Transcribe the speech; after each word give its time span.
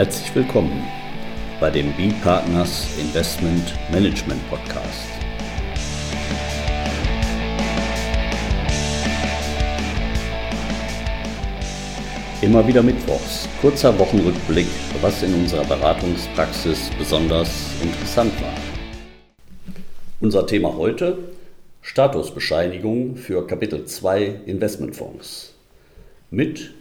Herzlich 0.00 0.34
willkommen 0.34 0.82
bei 1.60 1.68
dem 1.68 1.92
B-Partners 1.92 2.88
Investment 2.98 3.74
Management 3.92 4.40
Podcast. 4.48 5.10
Immer 12.40 12.66
wieder 12.66 12.82
Mittwochs, 12.82 13.46
kurzer 13.60 13.98
Wochenrückblick, 13.98 14.68
was 15.02 15.22
in 15.22 15.34
unserer 15.34 15.66
Beratungspraxis 15.66 16.88
besonders 16.98 17.70
interessant 17.82 18.32
war. 18.40 18.54
Unser 20.22 20.46
Thema 20.46 20.74
heute, 20.78 21.18
Statusbescheinigung 21.82 23.16
für 23.16 23.46
Kapitel 23.46 23.84
2 23.84 24.40
Investmentfonds. 24.46 25.52
Mit 26.30 26.72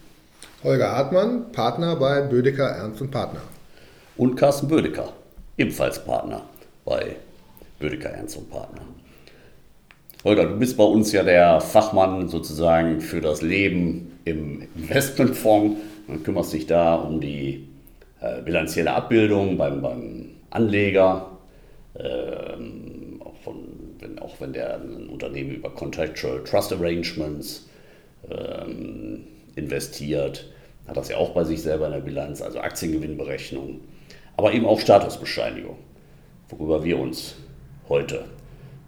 Holger 0.62 0.92
Hartmann, 0.92 1.54
Partner 1.54 1.96
bei 1.96 2.22
Bödecker 2.22 2.68
Ernst 2.68 3.00
und 3.00 3.12
Partner. 3.12 3.40
Und 4.18 4.36
Carsten 4.36 4.68
Bödecker, 4.68 5.14
ebenfalls 5.58 6.04
Partner 6.04 6.42
bei 6.84 7.16
Bödecker 7.80 8.10
Ernst 8.10 8.36
und 8.36 8.50
Partner. 8.50 8.82
Holger, 10.26 10.48
du 10.48 10.60
bist 10.60 10.76
bei 10.76 10.84
uns 10.84 11.14
ja 11.14 11.24
der 11.24 11.62
Fachmann 11.62 12.28
sozusagen 12.28 13.00
für 13.00 13.22
das 13.22 13.42
Leben 13.42 14.20
im 14.26 14.68
Investmentfonds. 14.76 15.80
Du 16.10 16.20
kümmerst 16.20 16.52
dich 16.52 16.68
da 16.68 16.96
um 16.96 17.22
die 17.22 17.70
äh, 18.20 18.42
bilanzielle 18.42 18.92
Abbildung 18.92 19.58
beim, 19.58 19.82
beim 19.82 20.32
Anleger, 20.50 21.38
ähm, 21.98 23.22
auch, 23.24 23.38
von, 23.46 23.64
wenn, 24.00 24.20
auch 24.20 24.42
wenn 24.42 24.52
der 24.52 24.76
ein 24.82 25.08
Unternehmen 25.08 25.52
über 25.52 25.70
Contractual 25.70 26.44
Trust 26.44 26.74
Arrangements 26.74 27.70
ähm, 28.30 29.24
investiert, 29.56 30.50
hat 30.88 30.98
das 30.98 31.10
ja 31.10 31.18
auch 31.18 31.32
bei 31.32 31.44
sich 31.44 31.62
selber 31.62 31.86
in 31.88 31.94
der 31.94 32.00
Bilanz, 32.00 32.42
also 32.42 32.60
Aktiengewinnberechnung, 32.60 33.82
aber 34.38 34.54
eben 34.54 34.66
auch 34.66 34.80
Statusbescheinigung, 34.80 35.78
worüber 36.50 36.84
wir 36.84 36.98
uns 36.98 37.36
heute 37.88 38.26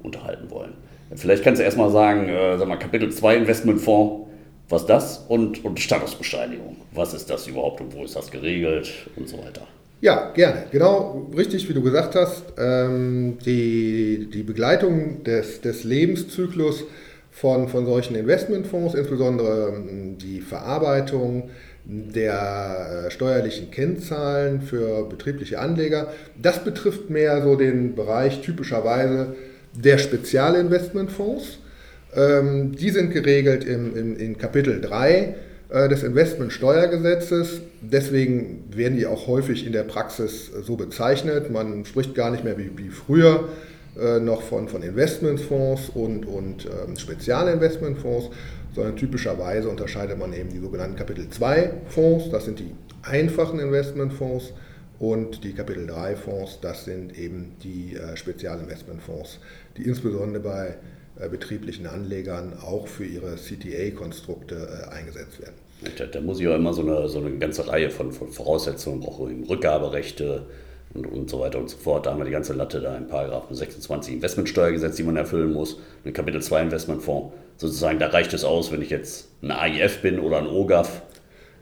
unterhalten 0.01 0.49
wollen. 0.49 0.73
Vielleicht 1.15 1.43
kannst 1.43 1.59
du 1.59 1.65
erstmal 1.65 1.91
sagen, 1.91 2.29
äh, 2.29 2.57
sag 2.57 2.67
mal, 2.67 2.77
Kapitel 2.77 3.11
2 3.11 3.35
Investmentfonds, 3.37 4.27
was 4.69 4.85
das 4.85 5.25
und, 5.27 5.63
und 5.65 5.79
Statusbescheinigung. 5.79 6.77
Was 6.93 7.13
ist 7.13 7.29
das 7.29 7.47
überhaupt 7.47 7.81
und 7.81 7.93
wo 7.93 8.05
ist 8.05 8.15
das 8.15 8.31
geregelt 8.31 8.89
und 9.17 9.27
so 9.27 9.37
weiter. 9.37 9.67
Ja, 9.99 10.31
gerne. 10.31 10.63
Genau 10.71 11.29
richtig, 11.35 11.67
wie 11.69 11.73
du 11.73 11.81
gesagt 11.81 12.15
hast. 12.15 12.43
Ähm, 12.57 13.37
die, 13.45 14.29
die 14.33 14.43
Begleitung 14.43 15.23
des, 15.23 15.61
des 15.61 15.83
Lebenszyklus 15.83 16.85
von, 17.31 17.69
von 17.69 17.85
solchen 17.85 18.15
Investmentfonds, 18.15 18.93
insbesondere 18.93 19.73
ähm, 19.75 20.17
die 20.17 20.41
Verarbeitung 20.41 21.49
der 21.85 23.05
äh, 23.07 23.11
steuerlichen 23.11 23.71
Kennzahlen 23.71 24.61
für 24.61 25.05
betriebliche 25.05 25.59
Anleger. 25.59 26.13
Das 26.39 26.63
betrifft 26.63 27.09
mehr 27.09 27.41
so 27.41 27.55
den 27.55 27.95
Bereich 27.95 28.41
typischerweise 28.41 29.35
der 29.73 29.97
Spezialinvestmentfonds. 29.97 31.59
Ähm, 32.13 32.73
die 32.73 32.89
sind 32.89 33.11
geregelt 33.11 33.63
im, 33.63 33.95
im, 33.95 34.17
in 34.17 34.37
Kapitel 34.37 34.81
3 34.81 35.35
äh, 35.69 35.89
des 35.89 36.03
Investmentsteuergesetzes. 36.03 37.61
Deswegen 37.81 38.65
werden 38.75 38.97
die 38.97 39.07
auch 39.07 39.27
häufig 39.27 39.65
in 39.65 39.71
der 39.71 39.83
Praxis 39.83 40.51
so 40.61 40.75
bezeichnet. 40.75 41.49
Man 41.49 41.85
spricht 41.85 42.13
gar 42.13 42.29
nicht 42.29 42.43
mehr 42.43 42.57
wie, 42.57 42.71
wie 42.75 42.89
früher 42.89 43.47
äh, 43.99 44.19
noch 44.19 44.41
von, 44.41 44.67
von 44.67 44.83
Investmentfonds 44.83 45.89
und, 45.89 46.25
und 46.25 46.65
ähm, 46.65 46.95
Spezialinvestmentfonds, 46.95 48.29
sondern 48.73 48.95
typischerweise 48.95 49.69
unterscheidet 49.69 50.17
man 50.17 50.33
eben 50.33 50.49
die 50.49 50.59
sogenannten 50.59 50.95
Kapitel 50.95 51.29
2 51.29 51.71
Fonds, 51.89 52.29
das 52.29 52.45
sind 52.45 52.59
die 52.59 52.71
einfachen 53.03 53.59
Investmentfonds, 53.59 54.53
und 55.01 55.43
die 55.43 55.53
Kapitel 55.53 55.87
3 55.87 56.15
Fonds, 56.15 56.59
das 56.61 56.85
sind 56.85 57.17
eben 57.17 57.53
die 57.63 57.95
äh, 57.95 58.15
Spezialinvestmentfonds, 58.15 59.39
die 59.75 59.81
insbesondere 59.81 60.43
bei 60.43 60.77
äh, 61.19 61.27
betrieblichen 61.27 61.87
Anlegern 61.87 62.53
auch 62.61 62.87
für 62.87 63.03
ihre 63.03 63.35
CTA-Konstrukte 63.35 64.55
äh, 64.55 64.93
eingesetzt 64.93 65.41
werden. 65.41 65.55
Da, 65.97 66.05
da, 66.05 66.21
muss 66.21 66.39
ich 66.39 66.47
auch 66.47 66.55
immer 66.55 66.73
so 66.73 66.83
eine, 66.83 67.09
so 67.09 67.17
eine 67.17 67.31
ganze 67.31 67.67
Reihe 67.67 67.89
von, 67.89 68.11
von 68.11 68.27
Voraussetzungen, 68.27 69.03
auch 69.03 69.19
Rückgaberechte, 69.19 70.45
und, 70.93 71.05
und 71.05 71.29
so 71.29 71.39
weiter 71.39 71.59
und 71.59 71.69
so 71.69 71.77
fort. 71.77 72.05
Da 72.05 72.11
haben 72.11 72.19
wir 72.19 72.25
die 72.25 72.31
ganze 72.31 72.53
Latte 72.53 72.81
da 72.81 72.95
in 72.95 73.07
Paragraphen 73.07 73.55
26 73.55 74.15
Investmentsteuergesetz, 74.15 74.95
die 74.95 75.03
man 75.03 75.17
erfüllen 75.17 75.53
muss, 75.53 75.79
in 76.03 76.13
Kapitel 76.13 76.41
2 76.41 76.63
Investmentfonds. 76.63 77.33
Sozusagen, 77.57 77.99
da 77.99 78.07
reicht 78.07 78.33
es 78.33 78.43
aus, 78.43 78.71
wenn 78.71 78.81
ich 78.81 78.89
jetzt 78.89 79.27
ein 79.41 79.51
AIF 79.51 80.01
bin 80.01 80.19
oder 80.19 80.39
ein 80.39 80.47
OGAF, 80.47 81.03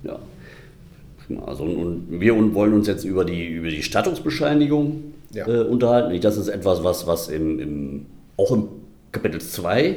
Ja. 0.03 0.19
Also, 1.47 1.65
und 1.65 2.21
wir 2.21 2.35
wollen 2.55 2.73
uns 2.73 2.87
jetzt 2.87 3.05
über 3.05 3.25
die, 3.25 3.47
über 3.47 3.69
die 3.69 3.83
Stattungsbescheinigung 3.83 5.13
ja. 5.33 5.47
äh, 5.47 5.63
unterhalten. 5.63 6.21
Das 6.21 6.37
ist 6.37 6.49
etwas, 6.49 6.85
was, 6.85 7.07
was 7.07 7.29
im, 7.29 7.61
im, 7.61 8.07
auch 8.37 8.53
im 8.53 8.69
Kapitel 9.13 9.41
2 9.41 9.97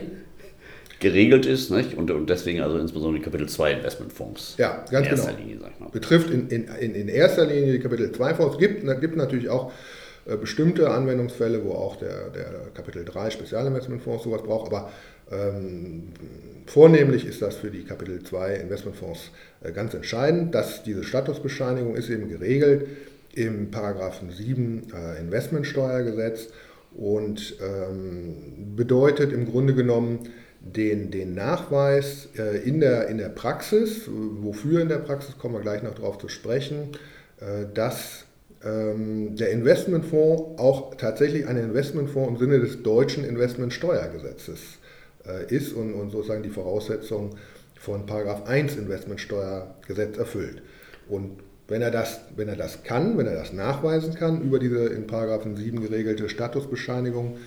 geregelt 1.02 1.46
ist 1.46 1.70
nicht? 1.72 1.98
Und, 1.98 2.10
und 2.12 2.30
deswegen 2.30 2.62
also 2.62 2.78
insbesondere 2.78 3.20
die 3.20 3.26
Kapitel 3.26 3.50
2 3.50 3.74
Investmentfonds. 3.74 4.56
Ja, 4.58 4.86
ganz 4.90 5.08
in 5.08 5.16
genau. 5.16 5.38
Linie, 5.38 5.58
sag 5.60 5.72
ich 5.74 5.80
mal. 5.80 5.90
Betrifft 5.90 6.30
in, 6.30 6.48
in, 6.50 6.96
in 6.96 7.08
erster 7.10 7.46
Linie 7.46 7.74
die 7.74 7.80
Kapitel 7.80 8.12
2 8.12 8.36
Fonds. 8.36 8.56
Es 8.56 8.60
gibt, 8.60 9.02
gibt 9.02 9.18
natürlich 9.18 9.50
auch 9.50 9.74
äh, 10.26 10.38
bestimmte 10.38 10.90
Anwendungsfälle, 10.90 11.64
wo 11.66 11.74
auch 11.74 11.98
der, 11.98 12.30
der 12.30 12.70
Kapitel 12.74 13.04
3 13.04 13.32
Spezialinvestmentfonds 13.32 14.24
sowas 14.24 14.44
braucht, 14.44 14.72
aber 14.72 14.92
ähm, 15.32 16.10
vornehmlich 16.68 17.26
ist 17.26 17.42
das 17.42 17.56
für 17.56 17.72
die 17.72 17.84
Kapitel 17.84 18.22
2 18.22 18.56
Investmentfonds 18.56 19.32
äh, 19.64 19.72
ganz 19.72 19.94
entscheidend, 19.94 20.54
dass 20.54 20.84
diese 20.84 21.04
Statusbescheinigung 21.04 21.96
ist 21.96 22.10
eben 22.10 22.30
geregelt 22.30 22.88
im 23.34 23.72
Paragraphen 23.72 24.30
7 24.30 24.88
äh, 24.94 25.20
Investmentsteuergesetz 25.22 26.50
und 26.96 27.56
ähm, 27.62 28.76
bedeutet 28.76 29.32
im 29.32 29.50
Grunde 29.50 29.74
genommen, 29.74 30.20
den, 30.62 31.10
den 31.12 31.34
Nachweis 31.34 32.30
äh, 32.38 32.58
in, 32.58 32.80
der, 32.80 33.08
in 33.08 33.18
der 33.18 33.30
Praxis, 33.30 34.08
wofür 34.08 34.82
in 34.82 34.90
der 34.90 35.00
Praxis, 35.00 35.38
kommen 35.38 35.56
wir 35.56 35.62
gleich 35.62 35.82
noch 35.84 35.96
darauf 35.96 36.20
zu 36.20 36.28
sprechen, 36.28 36.90
äh, 37.40 37.66
dass 37.74 38.26
ähm, 38.64 39.36
der 39.36 39.50
Investmentfonds 39.52 40.60
auch 40.60 40.96
tatsächlich 40.96 41.48
ein 41.48 41.58
Investmentfonds 41.58 42.30
im 42.30 42.38
Sinne 42.38 42.60
des 42.60 42.84
deutschen 42.84 43.26
Investmentsteuergesetzes 43.26 44.60
äh, 45.26 45.54
ist 45.54 45.74
und, 45.74 45.94
und 45.94 46.12
sozusagen 46.12 46.44
die 46.44 46.50
Voraussetzungen 46.50 47.32
von 47.80 48.06
Paragraph 48.06 48.48
1 48.48 48.76
Investmentsteuergesetz 48.76 50.18
erfüllt. 50.18 50.62
Und 51.10 51.40
wenn 51.68 51.82
er, 51.82 51.90
das, 51.90 52.22
wenn 52.36 52.50
er 52.50 52.56
das 52.56 52.84
kann, 52.84 53.18
wenn 53.18 53.26
er 53.26 53.36
das 53.36 53.54
nachweisen 53.54 54.14
kann 54.14 54.42
über 54.42 54.60
diese 54.60 54.88
in 54.88 55.08
Paragraphen 55.08 55.56
7 55.56 55.82
geregelte 55.82 56.30
Statusbescheinigung, 56.30 57.38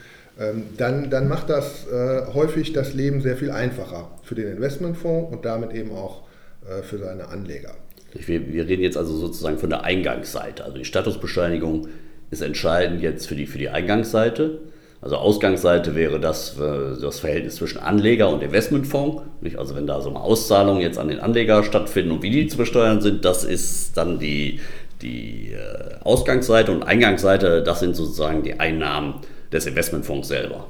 dann, 0.77 1.11
dann 1.11 1.29
macht 1.29 1.49
das 1.49 1.87
äh, 1.87 2.33
häufig 2.33 2.73
das 2.73 2.93
Leben 2.93 3.21
sehr 3.21 3.37
viel 3.37 3.51
einfacher 3.51 4.11
für 4.23 4.35
den 4.35 4.49
Investmentfonds 4.49 5.33
und 5.33 5.45
damit 5.45 5.73
eben 5.73 5.93
auch 5.93 6.23
äh, 6.69 6.83
für 6.83 6.99
seine 6.99 7.29
Anleger. 7.29 7.75
Wir, 8.13 8.53
wir, 8.53 8.67
reden 8.67 8.83
jetzt 8.83 8.97
also 8.97 9.17
sozusagen 9.17 9.59
von 9.59 9.71
der 9.71 9.85
Eingangsseite. 9.85 10.65
Also 10.65 10.77
die 10.79 10.85
Statusbescheinigung 10.85 11.89
ist 12.31 12.43
entscheidend 12.43 13.01
jetzt 13.01 13.27
für 13.27 13.37
die, 13.37 13.47
für 13.47 13.59
die 13.59 13.69
Eingangsseite. 13.69 14.61
Also 15.01 15.17
Ausgangsseite 15.17 15.95
wäre 15.95 16.19
das, 16.19 16.59
äh, 16.59 17.01
das 17.01 17.21
Verhältnis 17.21 17.57
zwischen 17.57 17.79
Anleger 17.79 18.29
und 18.29 18.43
Investmentfonds. 18.43 19.23
Also 19.57 19.77
wenn 19.77 19.87
da 19.87 20.01
so 20.01 20.11
eine 20.11 20.21
Auszahlung 20.21 20.81
jetzt 20.81 20.99
an 20.99 21.09
den 21.09 21.21
Anleger 21.21 21.63
stattfinden 21.63 22.11
und 22.11 22.23
wie 22.23 22.31
die 22.31 22.49
zu 22.49 22.57
besteuern 22.57 23.01
sind, 23.01 23.25
das 23.25 23.45
ist 23.45 23.97
dann 23.97 24.19
die, 24.19 24.61
die 25.01 25.55
Ausgangsseite 26.03 26.73
und 26.73 26.83
Eingangsseite, 26.83 27.63
das 27.63 27.81
sind 27.81 27.95
sozusagen 27.95 28.43
die 28.43 28.59
Einnahmen 28.59 29.21
des 29.53 29.67
Investmentfonds 29.67 30.29
selber. 30.29 30.69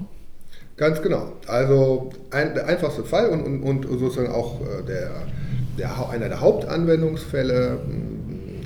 Ganz 0.76 1.02
genau. 1.02 1.34
Also 1.46 2.10
ein, 2.30 2.54
der 2.54 2.66
einfachste 2.66 3.04
Fall 3.04 3.28
und, 3.28 3.44
und, 3.44 3.62
und 3.62 3.98
sozusagen 3.98 4.32
auch 4.32 4.60
äh, 4.60 4.84
der, 4.86 5.10
der, 5.78 6.08
einer 6.10 6.28
der 6.28 6.40
Hauptanwendungsfälle, 6.40 7.78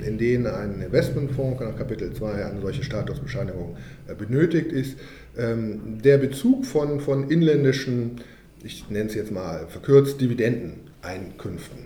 in 0.05 0.17
denen 0.17 0.47
ein 0.47 0.81
Investmentfonds 0.81 1.61
nach 1.61 1.77
Kapitel 1.77 2.11
2 2.11 2.45
eine 2.45 2.61
solche 2.61 2.83
Statusbescheinigung 2.83 3.77
äh, 4.07 4.15
benötigt 4.15 4.71
ist, 4.71 4.97
ähm, 5.37 5.99
der 6.03 6.17
Bezug 6.17 6.65
von, 6.65 6.99
von 6.99 7.29
inländischen 7.29 8.21
ich 8.63 8.89
nenne 8.89 9.09
es 9.09 9.15
jetzt 9.15 9.31
mal 9.31 9.67
verkürzt, 9.67 10.19
Dividendeneinkünften. 10.21 11.85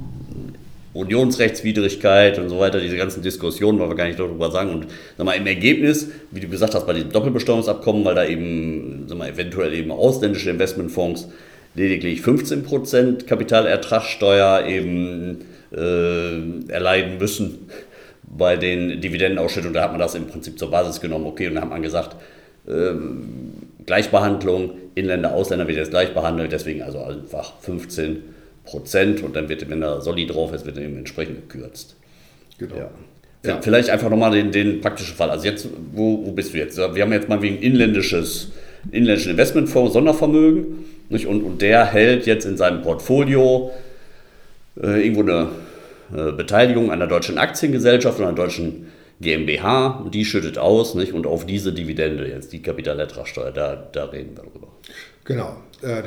Unionsrechtswidrigkeit 0.95 2.39
und 2.39 2.49
so 2.51 2.59
weiter, 2.59 2.81
diese 2.81 2.97
ganzen 2.97 3.23
Diskussionen, 3.23 3.79
wollen 3.79 3.91
wir 3.91 3.97
gar 3.97 4.07
nicht 4.07 4.19
darüber 4.19 4.51
sagen. 4.51 4.71
Und 4.71 4.87
sag 5.17 5.25
mal, 5.25 5.33
im 5.33 5.47
Ergebnis, 5.47 6.09
wie 6.31 6.41
du 6.41 6.49
gesagt 6.49 6.75
hast, 6.75 6.87
bei 6.87 6.93
diesem 6.93 7.11
Doppelbesteuerungsabkommen, 7.13 8.05
weil 8.05 8.15
da 8.15 8.27
eben 8.27 9.05
sag 9.07 9.17
mal, 9.17 9.29
eventuell 9.29 9.73
eben 9.73 9.91
ausländische 9.91 10.51
Investmentfonds 10.51 11.29
lediglich 11.75 12.21
15% 12.21 13.25
Kapitalertragssteuer 13.25 14.67
eben 14.67 15.39
äh, 15.75 16.71
erleiden 16.71 17.19
müssen 17.19 17.71
bei 18.25 18.57
den 18.57 19.01
Dividendenausschüttungen. 19.01 19.75
Da 19.75 19.85
hat 19.85 19.93
man 19.93 20.01
das 20.01 20.15
im 20.15 20.27
Prinzip 20.27 20.59
zur 20.59 20.71
Basis 20.71 21.01
genommen, 21.01 21.27
okay, 21.27 21.49
und 21.49 21.55
dann 21.55 21.65
hat 21.65 21.71
man 21.71 21.83
gesagt, 21.83 22.17
äh, 22.67 22.93
Gleichbehandlung, 23.87 24.73
Inländer, 24.95 25.35
Ausländer 25.35 25.67
wird 25.67 25.79
jetzt 25.79 25.91
gleich 25.91 26.13
behandelt, 26.13 26.53
deswegen 26.53 26.83
also 26.83 27.03
einfach 27.03 27.55
15 27.61 28.23
Prozent 28.65 29.23
und 29.23 29.37
dann 29.37 29.49
wird, 29.49 29.69
wenn 29.69 29.81
da 29.81 30.01
Soli 30.01 30.27
drauf 30.27 30.53
ist, 30.53 30.65
wird 30.67 30.79
eben 30.79 30.99
entsprechend 30.99 31.49
gekürzt. 31.49 31.97
Genau. 32.59 32.77
Ja. 32.77 32.91
Ja. 33.45 33.61
Vielleicht 33.61 33.91
einfach 33.91 34.09
nochmal 34.09 34.31
den, 34.31 34.53
den 34.53 34.81
praktischen 34.81 35.17
Fall. 35.17 35.29
Also 35.29 35.47
jetzt, 35.47 35.67
wo, 35.93 36.25
wo 36.25 36.31
bist 36.31 36.55
du 36.55 36.59
jetzt? 36.59 36.79
Wir 36.79 37.03
haben 37.03 37.13
jetzt 37.13 37.29
mal 37.29 37.43
wegen 37.43 37.59
inländisches, 37.59 38.53
inländischen 38.93 39.33
Investmentfonds 39.33 39.95
Sondervermögen 39.95 40.85
nicht? 41.13 41.27
Und, 41.27 41.43
und 41.43 41.63
der 41.63 41.85
hält 41.85 42.27
jetzt 42.27 42.45
in 42.45 42.57
seinem 42.57 42.83
Portfolio 42.83 43.71
äh, 44.83 45.07
irgendwo 45.07 45.23
eine 45.23 45.49
äh, 46.17 46.33
Beteiligung 46.33 46.89
der 46.89 47.07
deutschen 47.07 47.39
Aktiengesellschaft 47.39 48.19
oder 48.19 48.29
einer 48.29 48.37
deutschen 48.37 48.87
GmbH 49.21 50.01
und 50.05 50.15
die 50.15 50.25
schüttet 50.25 50.59
aus 50.59 50.95
nicht? 50.97 51.13
und 51.13 51.27
auf 51.27 51.47
diese 51.47 51.73
Dividende 51.73 52.27
jetzt 52.27 52.53
die 52.53 52.61
Kapitalertragssteuer, 52.61 53.53
da, 53.53 53.77
da 53.77 54.07
reden 54.07 54.37
wir 54.37 54.43
drüber. 54.43 54.69
Genau, 55.25 55.57
äh, 55.83 56.03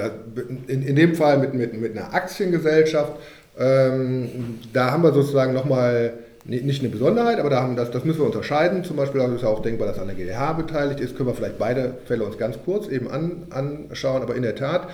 in, 0.67 0.95
dem 0.95 1.15
Fall 1.15 1.37
mit, 1.39 1.53
mit, 1.53 1.79
mit 1.79 1.97
einer 1.97 2.13
Aktiengesellschaft, 2.13 3.13
ähm, 3.57 4.59
da 4.73 4.91
haben 4.91 5.03
wir 5.03 5.13
sozusagen 5.13 5.53
nochmal 5.53 6.13
nicht 6.47 6.81
eine 6.81 6.89
Besonderheit, 6.89 7.39
aber 7.39 7.49
da 7.49 7.63
haben 7.63 7.75
das, 7.75 7.89
das 7.89 8.05
müssen 8.05 8.19
wir 8.19 8.27
unterscheiden. 8.27 8.83
Zum 8.83 8.97
Beispiel 8.97 9.19
ist 9.21 9.41
ja 9.41 9.47
auch 9.47 9.63
denkbar, 9.63 9.87
dass 9.87 9.97
an 9.97 10.07
der 10.07 10.15
GDH 10.15 10.53
beteiligt 10.53 10.99
ist. 10.99 11.17
Können 11.17 11.29
wir 11.29 11.33
vielleicht 11.33 11.57
beide 11.57 11.95
Fälle 12.05 12.23
uns 12.23 12.37
ganz 12.37 12.57
kurz 12.63 12.87
eben 12.87 13.09
an, 13.09 13.47
anschauen. 13.49 14.21
Aber 14.21 14.35
in 14.35 14.43
der 14.43 14.55
Tat, 14.55 14.89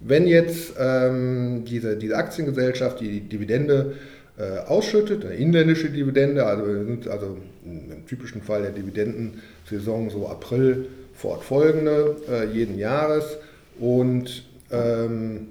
wenn 0.00 0.26
jetzt 0.26 0.74
ähm, 0.80 1.64
diese, 1.64 1.96
diese 1.96 2.16
Aktiengesellschaft 2.16 2.98
die 2.98 3.20
Dividende 3.20 3.94
äh, 4.36 4.66
ausschüttet, 4.66 5.24
eine 5.24 5.34
inländische 5.34 5.90
Dividende, 5.90 6.44
also 6.44 6.64
also 7.08 7.36
im 7.64 8.04
typischen 8.06 8.42
Fall 8.42 8.62
der 8.62 8.72
Dividendensaison 8.72 10.10
so 10.10 10.28
April 10.28 10.88
fortfolgende 11.14 12.16
äh, 12.28 12.46
jeden 12.46 12.78
Jahres 12.78 13.38
und 13.78 14.44
ähm, 14.70 15.48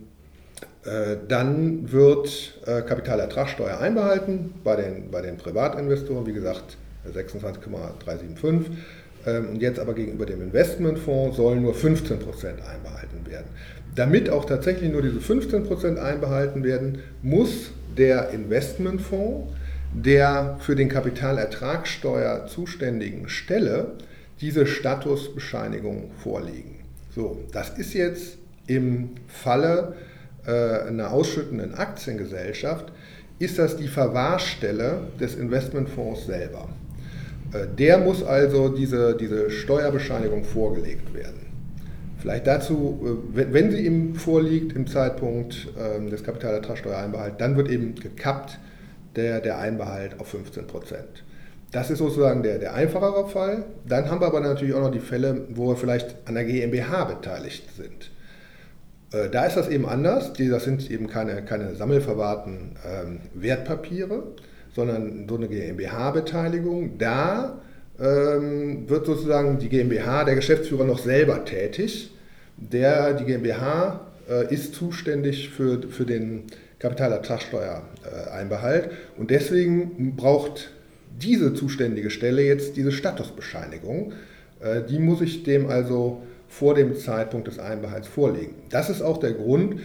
äh, 0.84 1.18
dann 1.28 1.92
wird 1.92 2.60
äh, 2.66 2.82
Kapitalertragssteuer 2.82 3.80
einbehalten 3.80 4.54
bei 4.64 4.76
den, 4.76 5.10
bei 5.10 5.22
den 5.22 5.38
Privatinvestoren, 5.38 6.26
wie 6.28 6.34
gesagt 6.34 6.78
26,375. 7.12 8.78
Ähm, 9.26 9.50
und 9.50 9.62
jetzt 9.62 9.80
aber 9.80 9.94
gegenüber 9.94 10.26
dem 10.26 10.42
Investmentfonds 10.42 11.38
sollen 11.38 11.62
nur 11.62 11.74
15% 11.74 12.20
einbehalten 12.68 13.26
werden. 13.28 13.48
Damit 13.96 14.30
auch 14.30 14.46
tatsächlich 14.46 14.92
nur 14.92 15.02
diese 15.02 15.20
15% 15.20 15.98
einbehalten 15.98 16.64
werden, 16.64 17.00
muss 17.24 17.72
der 17.98 18.30
Investmentfonds 18.32 19.54
der 19.94 20.58
für 20.60 20.76
den 20.76 20.90
Kapitalertragssteuer 20.90 22.48
zuständigen 22.48 23.30
Stelle 23.30 23.94
diese 24.42 24.66
Statusbescheinigung 24.66 26.12
vorlegen. 26.22 26.75
So, 27.16 27.38
das 27.54 27.70
ist 27.78 27.94
jetzt 27.94 28.38
im 28.68 29.12
Falle 29.28 29.96
äh, 30.46 30.52
einer 30.90 31.12
ausschüttenden 31.12 31.74
Aktiengesellschaft, 31.74 32.92
ist 33.40 33.58
das 33.58 33.78
die 33.78 33.88
Verwahrstelle 33.88 35.08
des 35.18 35.36
Investmentfonds 35.36 36.26
selber. 36.26 36.68
Äh, 37.54 37.68
der 37.78 38.00
muss 38.00 38.22
also 38.22 38.68
diese, 38.68 39.16
diese 39.16 39.50
Steuerbescheinigung 39.50 40.44
vorgelegt 40.44 41.14
werden. 41.14 41.46
Vielleicht 42.18 42.48
dazu, 42.48 43.24
äh, 43.34 43.46
wenn, 43.54 43.72
sie 43.72 43.86
ihm 43.86 44.16
vorliegt 44.16 44.74
im 44.74 44.86
Zeitpunkt 44.86 45.70
ähm, 45.80 46.10
des 46.10 46.22
Kapitalertragssteuereinbehalts, 46.22 47.38
dann 47.38 47.56
wird 47.56 47.70
eben 47.70 47.96
gekappt 47.96 48.60
der, 49.16 49.40
der 49.40 49.60
Einbehalt 49.60 50.20
auf 50.20 50.28
15 50.28 50.68
Prozent. 50.68 51.24
Das 51.76 51.92
ist 51.92 51.98
sozusagen 51.98 52.42
der, 52.42 52.58
der 52.58 52.74
einfachere 52.74 53.28
Fall. 53.28 53.66
Dann 53.86 54.10
haben 54.10 54.22
wir 54.22 54.28
aber 54.28 54.40
natürlich 54.40 54.74
auch 54.74 54.80
noch 54.80 54.94
die 54.94 55.02
Fälle, 55.02 55.42
wo 55.50 55.68
wir 55.68 55.76
vielleicht 55.76 56.16
an 56.24 56.36
der 56.36 56.46
GmbH 56.46 57.04
beteiligt 57.04 57.66
sind. 57.76 58.12
Äh, 59.12 59.30
da 59.30 59.46
ist 59.46 59.58
das 59.58 59.68
eben 59.68 59.86
anders. 59.86 60.32
Das 60.32 60.64
sind 60.64 60.90
eben 60.90 61.08
keine, 61.08 61.44
keine 61.44 61.76
sammelverwahrten 61.76 62.78
ähm, 62.90 63.20
Wertpapiere, 63.34 64.24
sondern 64.74 65.28
so 65.28 65.36
eine 65.36 65.50
GmbH-Beteiligung. 65.50 66.98
Da 66.98 67.60
ähm, 68.00 68.90
wird 68.90 69.06
sozusagen 69.06 69.60
die 69.60 69.68
GmbH, 69.68 70.24
der 70.24 70.36
Geschäftsführer 70.36 70.86
noch 70.86 71.00
selber 71.00 71.44
tätig. 71.44 72.10
Der, 72.56 73.16
die 73.16 73.26
GmbH 73.26 74.00
äh, 74.30 74.54
ist 74.54 74.76
zuständig 74.76 75.50
für, 75.50 75.82
für 75.90 76.06
den 76.06 76.44
Kapitalertragssteuereinbehalt 76.80 78.92
und 79.18 79.30
deswegen 79.30 80.16
braucht 80.16 80.72
diese 81.22 81.54
zuständige 81.54 82.10
Stelle 82.10 82.44
jetzt 82.44 82.78
diese 82.78 82.92
Statusbescheinigung. 82.92 84.14
Äh, 84.60 84.84
die 84.84 85.00
muss 85.00 85.22
ich 85.22 85.44
dem 85.44 85.68
also 85.68 86.22
vor 86.48 86.76
dem 86.76 86.96
Zeitpunkt 86.96 87.48
des 87.48 87.60
Einbehalts 87.60 88.08
vorlegen. 88.08 88.56
Das 88.70 88.90
ist 88.90 89.02
auch 89.02 89.18
der 89.18 89.34
Grund, 89.34 89.80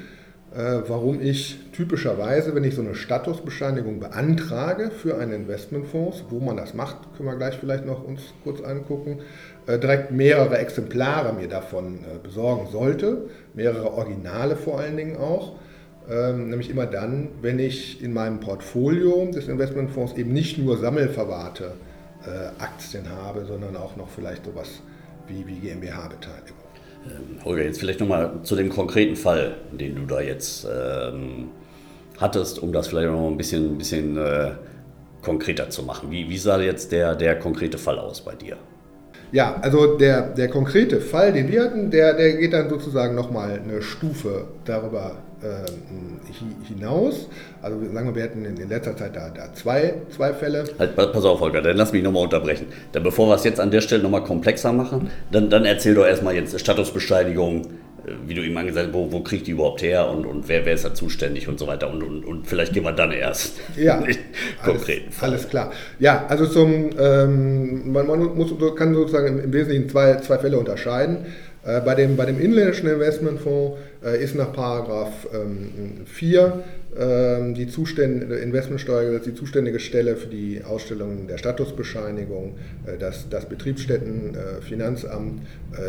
äh, 0.55 0.83
warum 0.87 1.21
ich 1.21 1.59
typischerweise, 1.73 2.55
wenn 2.55 2.65
ich 2.65 2.75
so 2.75 2.83
eine 2.83 2.95
Statusbescheinigung 2.95 4.01
beantrage 4.01 4.91
für 4.91 5.19
einen 5.19 5.33
Investmentfonds, 5.33 6.25
wo 6.29 6.41
man 6.41 6.57
das 6.57 6.75
macht, 6.75 6.97
können 7.17 7.29
wir 7.29 7.37
gleich 7.37 7.57
vielleicht 7.57 7.87
noch 7.87 8.05
uns 8.05 8.21
kurz 8.45 8.61
angucken, 8.61 9.21
äh, 9.67 9.79
direkt 9.79 10.11
mehrere 10.11 10.59
Exemplare 10.59 11.33
mir 11.33 11.49
davon 11.49 12.01
besorgen 12.23 12.69
sollte, 12.71 13.29
mehrere 13.55 13.93
Originale 13.93 14.57
vor 14.57 14.81
allen 14.81 14.97
Dingen 14.97 15.17
auch. 15.17 15.57
Ähm, 16.11 16.51
nämlich 16.51 16.71
immer 16.71 16.87
dann, 16.87 17.29
wenn 17.41 17.59
ich 17.59 18.03
in 18.03 18.13
meinem 18.13 18.41
Portfolio 18.41 19.31
des 19.31 19.49
Investmentfonds 19.49 20.17
eben 20.17 20.33
nicht 20.33 20.59
nur 20.59 20.79
sammelverwahrte 20.79 21.73
Aktien 22.59 23.09
habe, 23.09 23.47
sondern 23.47 23.77
auch 23.77 23.97
noch 23.97 24.11
vielleicht 24.11 24.45
sowas 24.45 24.83
wie, 25.27 25.47
wie 25.47 25.55
GmbH-Beteiligung. 25.55 26.61
Ähm, 27.07 27.45
Holger, 27.45 27.65
jetzt 27.65 27.81
vielleicht 27.81 28.01
nochmal 28.01 28.41
zu 28.43 28.57
dem 28.57 28.69
konkreten 28.69 29.17
Fall, 29.17 29.57
den 29.73 29.95
du 29.97 30.05
da 30.05 30.21
jetzt 30.21 30.67
ähm, 30.71 31.49
hattest, 32.19 32.59
um 32.59 32.73
das 32.73 32.89
vielleicht 32.89 33.09
noch 33.09 33.29
ein 33.29 33.37
bisschen, 33.37 33.79
bisschen 33.79 34.17
äh, 34.17 34.53
konkreter 35.23 35.71
zu 35.71 35.83
machen. 35.83 36.11
Wie, 36.11 36.29
wie 36.29 36.39
sah 36.39 36.61
jetzt 36.61 36.93
der, 36.93 37.15
der 37.15 37.39
konkrete 37.39 37.79
Fall 37.79 37.99
aus 37.99 38.21
bei 38.21 38.35
dir? 38.35 38.57
Ja, 39.33 39.57
also 39.61 39.97
der, 39.97 40.23
der 40.23 40.49
konkrete 40.49 41.01
Fall, 41.01 41.33
den 41.33 41.51
wir 41.51 41.63
hatten, 41.63 41.91
der, 41.91 42.15
der 42.15 42.35
geht 42.35 42.53
dann 42.53 42.69
sozusagen 42.69 43.15
nochmal 43.15 43.61
eine 43.63 43.81
Stufe 43.81 44.49
darüber 44.65 45.17
äh, 45.43 46.67
hinaus. 46.67 47.29
Also 47.63 47.79
sagen 47.93 48.09
wir, 48.09 48.15
wir 48.15 48.23
hatten 48.25 48.45
in, 48.45 48.69
letzter 48.69 48.97
Zeit 48.97 49.17
da, 49.17 49.31
da 49.31 49.53
zwei, 49.55 49.95
zwei 50.15 50.33
Fälle. 50.33 50.65
Halt, 50.79 50.97
pass 50.97 51.25
auf, 51.25 51.41
Holger, 51.41 51.63
dann 51.63 51.77
lass 51.77 51.93
mich 51.93 52.03
nochmal 52.03 52.25
unterbrechen. 52.25 52.67
Dann 52.93 53.03
bevor 53.03 53.29
wir 53.29 53.37
es 53.37 53.45
jetzt 53.45 53.61
an 53.61 53.71
der 53.71 53.81
Stelle 53.81 54.03
nochmal 54.03 54.25
komplexer 54.25 54.73
machen, 54.73 55.11
dann, 55.31 55.49
dann 55.49 55.65
erzähl 55.65 55.95
doch 55.95 56.07
erstmal 56.07 56.35
jetzt 56.35 56.59
Statusbescheinigung, 56.59 57.67
wie 58.27 58.35
du 58.35 58.43
eben 58.43 58.57
angesagt 58.57 58.89
hast, 58.89 58.95
wo, 58.95 59.11
wo 59.13 59.21
kriegt 59.21 59.47
die 59.47 59.53
überhaupt 59.53 59.83
her 59.83 60.09
und, 60.09 60.27
und 60.27 60.49
wer, 60.49 60.65
wer 60.65 60.75
ist 60.75 60.85
da 60.85 60.95
zuständig 60.95 61.49
und 61.49 61.59
so 61.59 61.67
weiter. 61.67 61.91
Und, 61.91 62.03
und, 62.03 62.25
und 62.25 62.47
vielleicht 62.47 62.73
gehen 62.73 62.85
wir 62.85 62.93
dann 62.93 63.13
erst 63.13 63.57
ja, 63.77 64.03
konkreten 64.65 65.07
alles, 65.07 65.17
Fall. 65.17 65.29
Alles 65.31 65.49
klar. 65.49 65.73
Ja, 65.99 66.27
also 66.29 66.47
zum, 66.47 66.91
ähm, 66.99 67.93
man, 67.93 68.07
man 68.07 68.37
muss, 68.37 68.53
kann 68.77 68.95
sozusagen 68.95 69.39
im, 69.39 69.53
Wesentlichen 69.53 69.89
zwei, 69.89 70.17
zwei 70.17 70.39
Fälle 70.39 70.59
unterscheiden. 70.59 71.27
Äh, 71.65 71.81
bei, 71.81 71.95
dem, 71.95 72.17
bei 72.17 72.27
dem 72.27 72.41
inländischen 72.41 72.89
Investmentfonds 72.89 73.79
äh, 74.05 74.23
ist 74.23 74.35
nach 74.35 74.53
Paragraph 74.53 75.29
4 76.07 76.41
ähm, 76.41 76.45
ähm, 76.47 76.63
die 76.93 77.69
zuständige 77.69 78.35
Investmentsteuergesetz 78.37 79.25
die 79.25 79.35
zuständige 79.35 79.79
Stelle 79.79 80.17
für 80.17 80.27
die 80.27 80.65
Ausstellung 80.65 81.29
der 81.29 81.39
Statusbescheinigung 81.39 82.57
äh, 82.85 82.99
das, 82.99 83.29
das 83.29 83.49
Betriebsstättenfinanzamt 83.49 85.41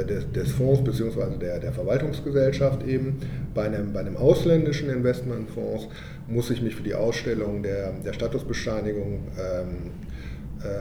des, 0.08 0.32
des 0.32 0.52
Fonds 0.52 0.84
bzw. 0.84 1.38
Der, 1.40 1.60
der 1.60 1.72
Verwaltungsgesellschaft 1.72 2.86
eben. 2.86 3.18
Bei 3.56 3.64
einem, 3.64 3.94
bei 3.94 4.02
einem 4.02 4.16
ausländischen 4.16 4.90
Investmentfonds 4.90 5.88
muss 6.28 6.52
ich 6.52 6.62
mich 6.62 6.76
für 6.76 6.84
die 6.84 6.94
Ausstellung 6.94 7.64
der, 7.64 7.94
der 8.06 8.14
Statusbescheinigung 8.14 9.28
ähm, 9.40 9.92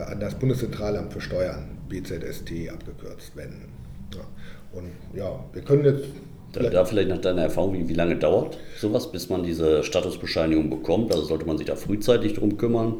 an 0.07 0.19
das 0.19 0.35
Bundeszentralamt 0.35 1.13
für 1.13 1.21
Steuern, 1.21 1.79
BZST 1.89 2.69
abgekürzt, 2.71 3.35
wenden. 3.35 3.73
Ja. 4.13 4.21
Und 4.71 4.91
ja, 5.17 5.43
wir 5.51 5.61
können 5.63 5.85
jetzt. 5.85 6.05
Da, 6.53 6.69
da 6.69 6.85
vielleicht 6.85 7.09
nach 7.09 7.19
deiner 7.19 7.43
Erfahrung, 7.43 7.73
wie, 7.73 7.87
wie 7.87 7.93
lange 7.93 8.17
dauert 8.17 8.57
sowas, 8.77 9.11
bis 9.11 9.29
man 9.29 9.43
diese 9.43 9.83
Statusbescheinigung 9.83 10.69
bekommt? 10.69 11.13
Also 11.13 11.25
sollte 11.25 11.45
man 11.45 11.57
sich 11.57 11.67
da 11.67 11.75
frühzeitig 11.75 12.33
drum 12.33 12.57
kümmern? 12.57 12.95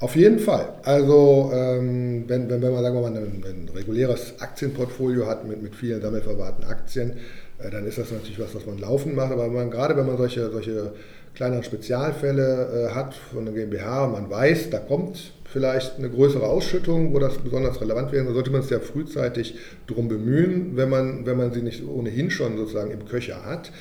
Auf 0.00 0.16
jeden 0.16 0.38
Fall. 0.38 0.74
Also 0.82 1.50
ähm, 1.52 2.24
wenn, 2.26 2.48
wenn, 2.48 2.62
wenn 2.62 2.72
man 2.72 2.82
sagen 2.82 2.96
wir 2.96 3.02
mal 3.02 3.16
ein, 3.16 3.44
ein 3.44 3.68
reguläres 3.74 4.40
Aktienportfolio 4.40 5.26
hat 5.26 5.46
mit, 5.46 5.62
mit 5.62 5.74
vielen 5.74 6.00
sammelverwahrten 6.00 6.64
Aktien, 6.64 7.12
äh, 7.58 7.70
dann 7.70 7.86
ist 7.86 7.98
das 7.98 8.10
natürlich 8.10 8.38
was, 8.38 8.54
was 8.54 8.66
man 8.66 8.78
laufen 8.78 9.14
macht. 9.14 9.32
Aber 9.32 9.48
man, 9.48 9.70
gerade 9.70 9.96
wenn 9.96 10.06
man 10.06 10.16
solche, 10.16 10.50
solche 10.50 10.92
kleineren 11.34 11.64
Spezialfälle 11.64 12.88
äh, 12.90 12.94
hat 12.94 13.14
von 13.14 13.44
der 13.44 13.54
GmbH, 13.54 14.08
man 14.08 14.28
weiß, 14.30 14.70
da 14.70 14.78
kommt 14.78 15.32
vielleicht 15.44 15.98
eine 15.98 16.08
größere 16.08 16.46
Ausschüttung, 16.46 17.12
wo 17.12 17.18
das 17.18 17.38
besonders 17.38 17.80
relevant 17.80 18.12
wäre, 18.12 18.24
dann 18.24 18.34
sollte 18.34 18.50
man 18.50 18.60
es 18.60 18.70
ja 18.70 18.78
frühzeitig 18.78 19.56
darum 19.86 20.08
bemühen, 20.08 20.76
wenn 20.76 20.88
man, 20.88 21.26
wenn 21.26 21.36
man 21.36 21.52
sie 21.52 21.62
nicht 21.62 21.86
ohnehin 21.86 22.30
schon 22.30 22.56
sozusagen 22.56 22.90
im 22.90 23.04
Köcher 23.06 23.44
hat, 23.44 23.72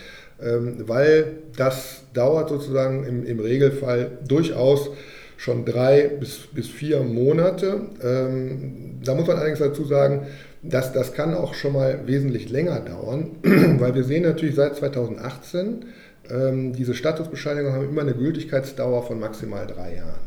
ähm, 0.41 0.83
weil 0.87 1.37
das 1.55 2.03
dauert 2.13 2.49
sozusagen 2.49 3.05
im, 3.05 3.25
im 3.25 3.39
Regelfall 3.39 4.17
durchaus 4.27 4.89
schon 5.37 5.63
drei 5.63 6.07
bis, 6.19 6.47
bis 6.51 6.67
vier 6.67 7.01
Monate. 7.01 7.81
Ähm, 8.03 8.99
da 9.03 9.15
muss 9.15 9.27
man 9.27 9.37
allerdings 9.37 9.59
dazu 9.59 9.85
sagen, 9.85 10.27
dass 10.61 10.91
das 10.91 11.13
kann 11.13 11.33
auch 11.33 11.53
schon 11.53 11.73
mal 11.73 12.01
wesentlich 12.05 12.49
länger 12.49 12.81
dauern, 12.81 13.37
weil 13.79 13.95
wir 13.95 14.03
sehen 14.03 14.23
natürlich 14.23 14.55
seit 14.55 14.75
2018, 14.75 15.85
ähm, 16.29 16.73
diese 16.73 16.93
Statusbescheinigungen 16.93 17.75
haben 17.75 17.89
immer 17.89 18.01
eine 18.01 18.13
Gültigkeitsdauer 18.13 19.03
von 19.03 19.19
maximal 19.19 19.65
drei 19.67 19.95
Jahren. 19.95 20.19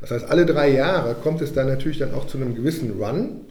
Das 0.00 0.10
heißt, 0.10 0.30
alle 0.30 0.46
drei 0.46 0.70
Jahre 0.70 1.14
kommt 1.14 1.40
es 1.42 1.52
dann 1.52 1.66
natürlich 1.68 1.98
dann 1.98 2.14
auch 2.14 2.26
zu 2.26 2.38
einem 2.38 2.54
gewissen 2.54 3.00
Run 3.00 3.42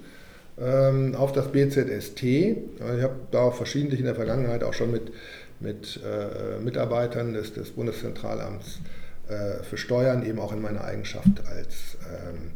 ähm, 0.59 1.15
auf 1.15 1.31
das 1.31 1.51
BZST. 1.51 2.23
Ich 2.23 3.01
habe 3.01 3.15
da 3.31 3.51
verschiedentlich 3.51 3.99
in 3.99 4.05
der 4.05 4.15
Vergangenheit 4.15 4.63
auch 4.63 4.73
schon 4.73 4.91
mit, 4.91 5.11
mit 5.59 5.99
äh, 6.03 6.61
Mitarbeitern 6.61 7.33
des, 7.33 7.53
des 7.53 7.71
Bundeszentralamts 7.71 8.79
äh, 9.27 9.63
für 9.63 9.77
Steuern, 9.77 10.25
eben 10.25 10.39
auch 10.39 10.53
in 10.53 10.61
meiner 10.61 10.83
Eigenschaft 10.83 11.45
als, 11.47 11.97
ähm, 12.05 12.51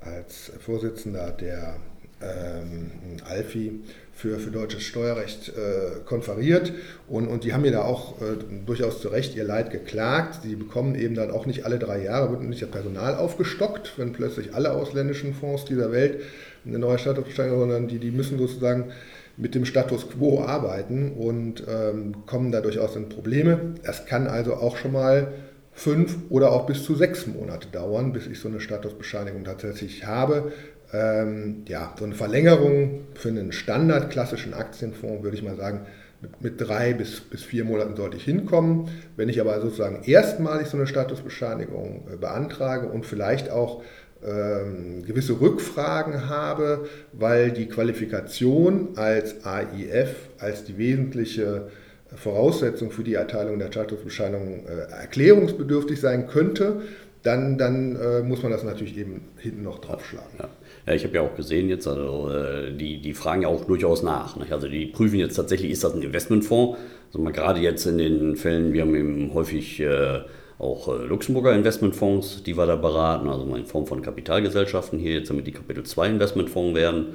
als 0.00 0.52
Vorsitzender 0.60 1.32
der 1.32 1.76
ähm, 2.22 2.90
Alfi, 3.28 3.80
für, 4.14 4.38
für 4.38 4.50
deutsches 4.50 4.84
Steuerrecht 4.84 5.48
äh, 5.48 6.00
konferiert 6.04 6.72
und, 7.08 7.26
und 7.26 7.44
die 7.44 7.52
haben 7.52 7.62
mir 7.62 7.72
da 7.72 7.82
auch 7.82 8.20
äh, 8.22 8.36
durchaus 8.64 9.00
zu 9.00 9.08
Recht 9.08 9.34
ihr 9.34 9.44
Leid 9.44 9.70
geklagt. 9.70 10.40
Die 10.44 10.54
bekommen 10.54 10.94
eben 10.94 11.14
dann 11.14 11.30
auch 11.30 11.46
nicht 11.46 11.66
alle 11.66 11.78
drei 11.78 12.02
Jahre, 12.04 12.30
wird 12.30 12.42
nicht 12.42 12.62
das 12.62 12.70
Personal 12.70 13.16
aufgestockt, 13.16 13.98
wenn 13.98 14.12
plötzlich 14.12 14.54
alle 14.54 14.72
ausländischen 14.72 15.34
Fonds 15.34 15.64
dieser 15.64 15.90
Welt 15.90 16.20
eine 16.64 16.78
neue 16.78 16.98
Statusbescheinigung, 16.98 17.60
sondern 17.60 17.88
die, 17.88 17.98
die 17.98 18.12
müssen 18.12 18.38
sozusagen 18.38 18.92
mit 19.36 19.56
dem 19.56 19.64
Status 19.64 20.08
quo 20.08 20.42
arbeiten 20.42 21.10
und 21.12 21.64
ähm, 21.68 22.24
kommen 22.26 22.52
da 22.52 22.60
durchaus 22.60 22.94
in 22.94 23.08
Probleme. 23.08 23.74
Es 23.82 24.06
kann 24.06 24.28
also 24.28 24.54
auch 24.54 24.76
schon 24.76 24.92
mal 24.92 25.32
fünf 25.72 26.18
oder 26.30 26.52
auch 26.52 26.66
bis 26.66 26.84
zu 26.84 26.94
sechs 26.94 27.26
Monate 27.26 27.66
dauern, 27.68 28.12
bis 28.12 28.28
ich 28.28 28.38
so 28.38 28.48
eine 28.48 28.60
Statusbescheinigung 28.60 29.44
tatsächlich 29.44 30.06
habe. 30.06 30.52
Ähm, 30.92 31.62
ja, 31.66 31.94
so 31.98 32.04
eine 32.04 32.14
Verlängerung 32.14 33.00
für 33.14 33.28
einen 33.28 33.52
Standard 33.52 34.10
klassischen 34.10 34.54
Aktienfonds 34.54 35.22
würde 35.22 35.36
ich 35.36 35.42
mal 35.42 35.56
sagen, 35.56 35.80
mit, 36.20 36.42
mit, 36.42 36.60
drei 36.60 36.94
bis, 36.94 37.20
bis 37.20 37.42
vier 37.42 37.64
Monaten 37.64 37.96
sollte 37.96 38.16
ich 38.16 38.24
hinkommen. 38.24 38.88
Wenn 39.16 39.28
ich 39.28 39.40
aber 39.40 39.60
sozusagen 39.60 40.02
erstmalig 40.04 40.68
so 40.68 40.76
eine 40.76 40.86
Statusbescheinigung 40.86 42.08
äh, 42.12 42.16
beantrage 42.16 42.88
und 42.88 43.06
vielleicht 43.06 43.50
auch 43.50 43.82
ähm, 44.24 45.04
gewisse 45.04 45.40
Rückfragen 45.40 46.28
habe, 46.28 46.88
weil 47.12 47.50
die 47.50 47.66
Qualifikation 47.66 48.90
als 48.96 49.44
AIF, 49.44 50.14
als 50.38 50.64
die 50.64 50.78
wesentliche 50.78 51.68
Voraussetzung 52.16 52.90
für 52.90 53.02
die 53.02 53.14
Erteilung 53.14 53.58
der 53.58 53.66
Statusbescheinigung 53.66 54.66
äh, 54.66 54.92
erklärungsbedürftig 54.92 56.00
sein 56.00 56.26
könnte, 56.28 56.82
dann, 57.22 57.58
dann 57.58 57.96
äh, 57.96 58.22
muss 58.22 58.42
man 58.42 58.52
das 58.52 58.64
natürlich 58.64 58.96
eben 58.96 59.22
hinten 59.38 59.62
noch 59.62 59.80
draufschlagen. 59.80 60.38
Ja. 60.38 60.48
Ja, 60.86 60.92
ich 60.92 61.04
habe 61.04 61.14
ja 61.14 61.22
auch 61.22 61.34
gesehen 61.34 61.68
jetzt, 61.68 61.86
also 61.88 62.30
äh, 62.30 62.72
die, 62.72 63.00
die 63.00 63.14
fragen 63.14 63.42
ja 63.42 63.48
auch 63.48 63.64
durchaus 63.64 64.02
nach. 64.02 64.36
Nicht? 64.36 64.52
Also 64.52 64.68
die 64.68 64.86
prüfen 64.86 65.18
jetzt 65.18 65.34
tatsächlich, 65.34 65.70
ist 65.70 65.82
das 65.82 65.94
ein 65.94 66.02
Investmentfonds? 66.02 66.78
Also 67.06 67.18
mal 67.20 67.32
gerade 67.32 67.60
jetzt 67.60 67.86
in 67.86 67.98
den 67.98 68.36
Fällen, 68.36 68.72
wir 68.72 68.82
haben 68.82 68.94
eben 68.94 69.32
häufig 69.32 69.80
äh, 69.80 70.20
auch 70.58 70.88
äh, 70.88 71.06
Luxemburger 71.06 71.54
Investmentfonds, 71.54 72.42
die 72.42 72.56
wir 72.56 72.66
da 72.66 72.76
beraten, 72.76 73.28
also 73.28 73.46
mal 73.46 73.58
in 73.58 73.66
Form 73.66 73.86
von 73.86 74.02
Kapitalgesellschaften 74.02 74.98
hier 74.98 75.14
jetzt, 75.14 75.30
damit 75.30 75.46
die 75.46 75.52
Kapitel 75.52 75.84
2 75.84 76.08
Investmentfonds 76.08 76.74
werden. 76.74 77.14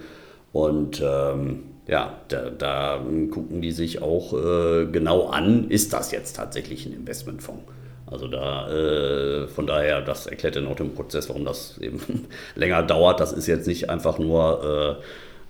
Und 0.51 1.01
ähm, 1.05 1.63
ja, 1.87 2.21
da, 2.27 2.49
da, 2.49 3.05
gucken 3.31 3.61
die 3.61 3.71
sich 3.71 4.01
auch 4.01 4.33
äh, 4.33 4.85
genau 4.91 5.27
an, 5.27 5.69
ist 5.69 5.93
das 5.93 6.11
jetzt 6.11 6.35
tatsächlich 6.35 6.85
ein 6.85 6.93
Investmentfonds? 6.93 7.63
Also 8.07 8.27
da, 8.27 8.67
äh, 8.71 9.28
von 9.49 9.67
daher, 9.67 10.01
das 10.01 10.27
erklärt 10.27 10.55
dann 10.55 10.67
auch 10.67 10.75
den 10.75 10.93
Prozess, 10.93 11.29
warum 11.29 11.45
das 11.45 11.77
eben 11.79 11.99
länger 12.55 12.83
dauert. 12.83 13.19
Das 13.19 13.31
ist 13.33 13.47
jetzt 13.47 13.67
nicht 13.67 13.89
einfach 13.89 14.19
nur 14.19 14.99
äh, 14.99 15.03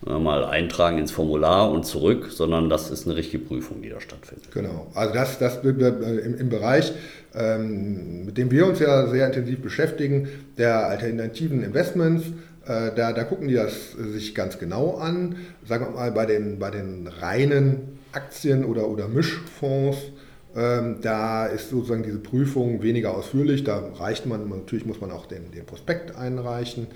mal 0.06 0.46
eintragen 0.46 0.98
ins 0.98 1.12
Formular 1.12 1.72
und 1.72 1.86
zurück, 1.86 2.30
sondern 2.32 2.70
das 2.70 2.90
ist 2.90 3.06
eine 3.06 3.16
richtige 3.16 3.44
Prüfung, 3.44 3.82
die 3.82 3.90
da 3.90 4.00
stattfindet. 4.00 4.52
Genau, 4.54 4.88
also 4.94 5.14
das, 5.14 5.40
das 5.40 5.58
im, 5.64 6.38
im 6.40 6.50
Bereich, 6.50 6.94
ähm, 7.36 8.26
mit 8.26 8.38
dem 8.38 8.50
wir 8.50 8.66
uns 8.66 8.80
ja 8.80 9.08
sehr 9.08 9.28
intensiv 9.28 9.62
beschäftigen, 9.62 10.30
der 10.58 10.88
alternativen 10.88 11.64
Investments, 11.64 12.28
äh, 12.66 12.92
da, 12.96 13.12
da 13.12 13.24
gucken 13.24 13.48
die 13.48 13.56
das 13.56 13.92
sich 13.92 14.36
ganz 14.36 14.58
genau 14.58 14.96
an. 14.96 15.36
Sagen 15.68 15.86
wir 15.86 15.92
mal, 15.92 16.12
bei 16.12 16.26
den, 16.26 16.60
bei 16.60 16.70
den 16.70 17.08
reinen 17.08 18.00
Aktien 18.14 18.64
oder, 18.64 18.88
oder 18.88 19.08
Mischfonds, 19.08 19.98
da 21.02 21.46
ist 21.46 21.70
sozusagen 21.70 22.04
diese 22.04 22.20
Prüfung 22.20 22.82
weniger 22.82 23.16
ausführlich. 23.16 23.64
Da 23.64 23.84
reicht 23.98 24.26
man, 24.26 24.50
natürlich 24.50 24.86
muss 24.86 25.00
man 25.00 25.12
auch 25.12 25.26
den, 25.26 25.52
den 25.52 25.66
Prospekt 25.66 26.16
einreichen 26.16 26.88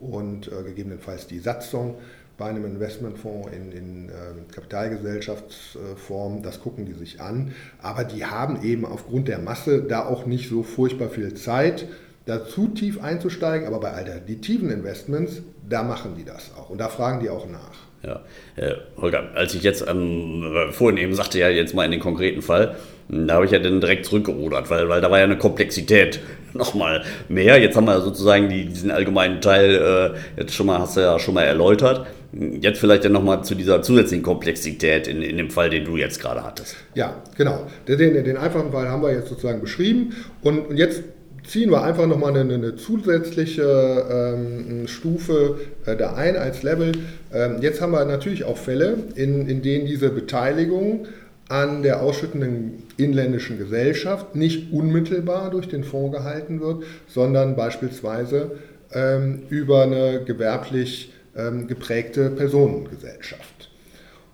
und 0.00 0.48
äh, 0.48 0.62
gegebenenfalls 0.64 1.26
die 1.26 1.38
Satzung. 1.38 1.96
bei 2.38 2.46
einem 2.46 2.64
Investmentfonds 2.64 3.50
in, 3.52 3.72
in 3.72 4.08
äh, 4.08 4.12
Kapitalgesellschaftsform, 4.52 6.42
das 6.42 6.60
gucken 6.60 6.86
die 6.86 6.94
sich 6.94 7.20
an. 7.20 7.52
Aber 7.80 8.04
die 8.04 8.24
haben 8.24 8.62
eben 8.62 8.84
aufgrund 8.84 9.28
der 9.28 9.38
Masse 9.38 9.82
da 9.82 10.06
auch 10.06 10.26
nicht 10.26 10.48
so 10.48 10.62
furchtbar 10.62 11.08
viel 11.08 11.34
Zeit, 11.34 11.86
da 12.26 12.46
zu 12.46 12.68
tief 12.68 13.02
einzusteigen. 13.02 13.66
Aber 13.66 13.80
bei 13.80 13.92
alternativen 13.92 14.70
Investments, 14.70 15.42
da 15.68 15.82
machen 15.82 16.14
die 16.16 16.24
das 16.24 16.50
auch 16.56 16.70
und 16.70 16.78
da 16.78 16.88
fragen 16.88 17.20
die 17.20 17.30
auch 17.30 17.46
nach. 17.48 17.78
Ja, 18.02 18.22
äh, 18.56 18.74
Holger, 18.96 19.30
als 19.34 19.54
ich 19.54 19.62
jetzt 19.62 19.84
ähm, 19.86 20.70
vorhin 20.72 20.98
eben 20.98 21.14
sagte, 21.14 21.38
ja 21.38 21.48
jetzt 21.48 21.74
mal 21.74 21.84
in 21.84 21.92
den 21.92 22.00
konkreten 22.00 22.42
Fall, 22.42 22.76
da 23.08 23.34
habe 23.34 23.44
ich 23.44 23.50
ja 23.50 23.58
dann 23.58 23.80
direkt 23.80 24.06
zurückgerudert, 24.06 24.70
weil, 24.70 24.88
weil 24.88 25.00
da 25.00 25.10
war 25.10 25.18
ja 25.18 25.24
eine 25.24 25.38
Komplexität 25.38 26.20
nochmal 26.54 27.02
mehr. 27.28 27.60
Jetzt 27.60 27.76
haben 27.76 27.86
wir 27.86 28.00
sozusagen 28.00 28.48
die, 28.48 28.66
diesen 28.66 28.90
allgemeinen 28.90 29.40
Teil 29.40 30.14
äh, 30.36 30.40
jetzt 30.40 30.54
schon 30.54 30.66
mal, 30.66 30.78
hast 30.78 30.96
du 30.96 31.00
ja 31.00 31.18
schon 31.18 31.34
mal 31.34 31.44
erläutert. 31.44 32.06
Jetzt 32.32 32.78
vielleicht 32.78 33.04
dann 33.04 33.12
nochmal 33.12 33.44
zu 33.44 33.54
dieser 33.54 33.82
zusätzlichen 33.82 34.22
Komplexität 34.22 35.06
in, 35.06 35.20
in 35.20 35.36
dem 35.36 35.50
Fall, 35.50 35.68
den 35.68 35.84
du 35.84 35.98
jetzt 35.98 36.20
gerade 36.20 36.42
hattest. 36.42 36.76
Ja, 36.94 37.22
genau. 37.36 37.66
Den, 37.86 37.98
den 37.98 38.36
einfachen 38.38 38.72
Fall 38.72 38.88
haben 38.88 39.02
wir 39.02 39.12
jetzt 39.12 39.28
sozusagen 39.28 39.60
beschrieben. 39.60 40.14
Und, 40.40 40.68
und 40.68 40.76
jetzt 40.78 41.02
ziehen 41.46 41.70
wir 41.70 41.82
einfach 41.82 42.06
nochmal 42.06 42.36
eine, 42.36 42.54
eine 42.54 42.76
zusätzliche 42.76 44.06
ähm, 44.10 44.86
Stufe 44.86 45.58
äh, 45.86 45.96
da 45.96 46.14
ein 46.14 46.36
als 46.36 46.62
Level. 46.62 46.92
Ähm, 47.32 47.56
jetzt 47.60 47.80
haben 47.80 47.92
wir 47.92 48.04
natürlich 48.04 48.44
auch 48.44 48.56
Fälle, 48.56 48.96
in, 49.14 49.48
in 49.48 49.62
denen 49.62 49.86
diese 49.86 50.10
Beteiligung 50.10 51.06
an 51.52 51.82
der 51.82 52.00
ausschüttenden 52.00 52.84
inländischen 52.96 53.58
Gesellschaft 53.58 54.34
nicht 54.34 54.72
unmittelbar 54.72 55.50
durch 55.50 55.68
den 55.68 55.84
Fonds 55.84 56.16
gehalten 56.16 56.62
wird, 56.62 56.84
sondern 57.06 57.56
beispielsweise 57.56 58.52
ähm, 58.94 59.42
über 59.50 59.82
eine 59.82 60.24
gewerblich 60.24 61.12
ähm, 61.36 61.68
geprägte 61.68 62.30
Personengesellschaft. 62.30 63.70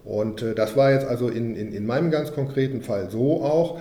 Und 0.04 0.42
äh, 0.42 0.54
das 0.54 0.76
war 0.76 0.92
jetzt 0.92 1.08
also 1.08 1.28
in, 1.28 1.56
in, 1.56 1.72
in 1.72 1.86
meinem 1.86 2.12
ganz 2.12 2.32
konkreten 2.32 2.82
Fall 2.82 3.10
so 3.10 3.42
auch, 3.42 3.80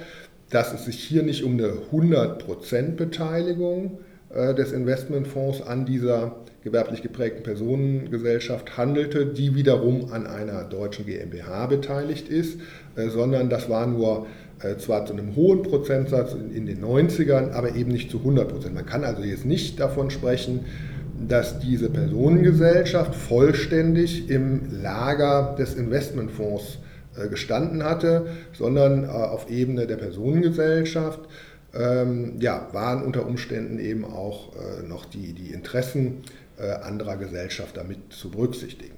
dass 0.50 0.74
es 0.74 0.86
sich 0.86 0.98
hier 0.98 1.22
nicht 1.22 1.44
um 1.44 1.54
eine 1.54 1.74
100% 1.92 2.96
Beteiligung 2.96 4.00
äh, 4.34 4.56
des 4.56 4.72
Investmentfonds 4.72 5.62
an 5.62 5.86
dieser 5.86 6.38
gewerblich 6.64 7.02
geprägten 7.02 7.44
Personengesellschaft 7.44 8.78
handelte, 8.78 9.26
die 9.26 9.56
wiederum 9.56 10.12
an 10.12 10.28
einer 10.28 10.64
deutschen 10.64 11.06
GmbH 11.06 11.68
beteiligt 11.68 12.30
ist, 12.30 12.60
äh, 12.96 13.10
sondern 13.10 13.50
das 13.50 13.70
war 13.70 13.88
nur 13.88 14.28
äh, 14.60 14.78
zwar 14.78 15.06
zu 15.06 15.14
einem 15.14 15.36
hohen 15.36 15.64
Prozentsatz 15.64 16.34
in 16.34 16.66
den 16.66 16.84
90ern, 16.84 17.52
aber 17.52 17.76
eben 17.76 17.92
nicht 17.92 18.10
zu 18.10 18.18
100 18.20 18.50
Prozent. 18.50 18.76
Man 18.76 18.86
kann 18.86 19.04
also 19.04 19.24
jetzt 19.24 19.46
nicht 19.46 19.80
davon 19.80 20.10
sprechen, 20.10 20.66
dass 21.28 21.60
diese 21.60 21.90
Personengesellschaft 21.90 23.16
vollständig 23.16 24.30
im 24.30 24.82
Lager 24.84 25.56
des 25.58 25.74
Investmentfonds 25.74 26.78
gestanden 27.32 27.84
hatte, 27.84 28.28
sondern 28.54 29.10
auf 29.10 29.50
Ebene 29.50 29.88
der 29.88 29.96
Personengesellschaft 29.96 31.22
ähm, 31.74 32.36
ja, 32.40 32.68
waren 32.72 33.04
unter 33.04 33.26
Umständen 33.26 33.80
eben 33.80 34.06
auch 34.06 34.56
äh, 34.56 34.88
noch 34.88 35.06
die, 35.06 35.34
die 35.34 35.52
Interessen 35.52 36.08
äh, 36.08 36.47
anderer 36.60 37.18
Gesellschafter 37.18 37.84
mit 37.84 38.12
zu 38.12 38.32
berücksichtigen. 38.32 38.96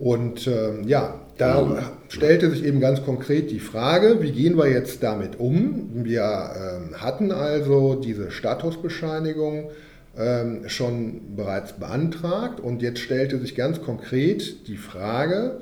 Und 0.00 0.46
ähm, 0.46 0.88
ja, 0.88 1.20
da 1.36 1.92
stellte 2.08 2.50
sich 2.50 2.64
eben 2.64 2.80
ganz 2.80 3.02
konkret 3.02 3.50
die 3.50 3.60
Frage, 3.60 4.22
wie 4.22 4.32
gehen 4.32 4.56
wir 4.56 4.66
jetzt 4.66 5.02
damit 5.02 5.38
um? 5.38 5.90
Wir 5.92 6.22
ähm, 6.22 7.02
hatten 7.02 7.32
also 7.32 7.96
diese 7.96 8.30
Statusbescheinigung 8.30 9.70
ähm, 10.16 10.66
schon 10.68 11.36
bereits 11.36 11.74
beantragt 11.74 12.60
und 12.60 12.80
jetzt 12.80 13.00
stellte 13.00 13.38
sich 13.40 13.54
ganz 13.54 13.82
konkret 13.82 14.68
die 14.68 14.78
Frage, 14.78 15.60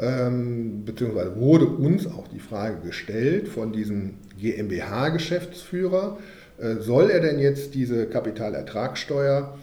ähm, 0.00 0.86
beziehungsweise 0.86 1.36
wurde 1.36 1.66
uns 1.66 2.06
auch 2.06 2.28
die 2.28 2.40
Frage 2.40 2.78
gestellt 2.82 3.46
von 3.46 3.72
diesem 3.72 4.14
GmbH-Geschäftsführer, 4.40 6.16
äh, 6.58 6.76
soll 6.76 7.10
er 7.10 7.20
denn 7.20 7.38
jetzt 7.38 7.74
diese 7.74 8.06
Kapitalertragssteuer 8.06 9.54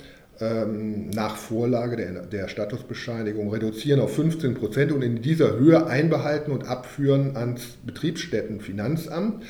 ähm, 0.44 1.10
nach 1.12 1.38
Vorlage 1.38 1.96
der, 1.96 2.24
der 2.24 2.48
Statusbescheinigung 2.48 3.52
reduzieren 3.52 4.00
auf 4.00 4.16
15 4.16 4.56
Prozent 4.56 4.92
und 4.92 5.02
in 5.02 5.22
dieser 5.22 5.58
Höhe 5.58 5.88
einbehalten 5.88 6.52
und 6.52 6.68
abführen 6.68 7.38
ans 7.38 7.78
Betriebsstättenfinanzamt, 7.86 9.44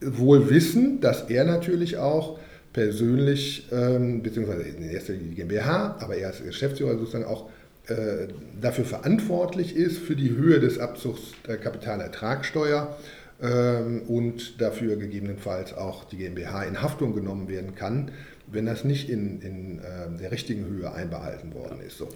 wohl 0.00 0.50
wissen, 0.50 1.00
dass 1.00 1.22
er 1.30 1.44
natürlich 1.44 1.96
auch 1.96 2.38
persönlich, 2.72 3.68
ähm, 3.72 4.22
beziehungsweise 4.22 4.62
in 4.62 4.82
erster 4.82 5.14
Linie 5.14 5.30
die 5.30 5.36
GmbH, 5.36 5.96
aber 6.00 6.16
er 6.16 6.28
als 6.28 6.44
Geschäftsführer 6.44 6.98
sozusagen 6.98 7.24
auch 7.24 7.48
äh, 7.88 8.28
dafür 8.60 8.84
verantwortlich 8.84 9.74
ist, 9.74 9.98
für 9.98 10.14
die 10.14 10.36
Höhe 10.36 10.60
des 10.60 10.78
Abzugs 10.78 11.20
der 11.48 11.56
Kapitalertragssteuer 11.56 12.96
ähm, 13.40 14.02
und 14.08 14.60
dafür 14.60 14.96
gegebenenfalls 14.96 15.72
auch 15.72 16.04
die 16.04 16.18
GmbH 16.18 16.64
in 16.64 16.82
Haftung 16.82 17.14
genommen 17.14 17.48
werden 17.48 17.74
kann, 17.74 18.10
wenn 18.48 18.66
das 18.66 18.84
nicht 18.84 19.08
in, 19.08 19.40
in 19.40 19.78
äh, 19.78 20.18
der 20.20 20.30
richtigen 20.30 20.66
Höhe 20.66 20.92
einbehalten 20.92 21.54
worden 21.54 21.80
ist. 21.86 21.96
So. 21.98 22.08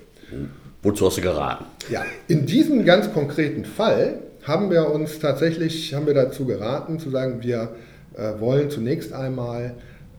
Wozu 0.82 1.06
hast 1.06 1.16
du 1.18 1.22
geraten? 1.22 1.64
Ja, 1.90 2.04
in 2.28 2.46
diesem 2.46 2.84
ganz 2.84 3.12
konkreten 3.12 3.64
Fall 3.64 4.20
haben 4.44 4.70
wir 4.70 4.90
uns 4.90 5.18
tatsächlich 5.18 5.92
haben 5.94 6.06
wir 6.06 6.14
dazu 6.14 6.46
geraten, 6.46 6.98
zu 6.98 7.10
sagen, 7.10 7.42
wir 7.42 7.74
äh, 8.14 8.40
wollen 8.40 8.70
zunächst 8.70 9.12
einmal 9.12 9.74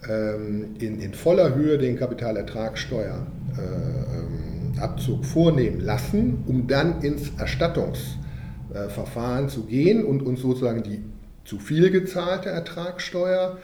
ähm, 0.07 0.75
in, 0.79 0.99
in 0.99 1.13
voller 1.13 1.55
Höhe 1.55 1.77
den 1.77 1.97
Kapitalertragssteuer 1.97 3.25
äh, 3.57 3.61
ähm, 4.17 4.43
vornehmen 5.23 5.79
lassen, 5.79 6.43
um 6.47 6.67
dann 6.67 7.01
ins 7.01 7.31
Erstattungsverfahren 7.37 9.47
zu 9.49 9.65
gehen 9.65 10.03
und 10.03 10.23
uns 10.23 10.41
sozusagen 10.41 10.81
die 10.83 11.03
zu 11.45 11.59
viel 11.59 11.91
gezahlte 11.91 12.49
Ertragssteuer 12.49 13.59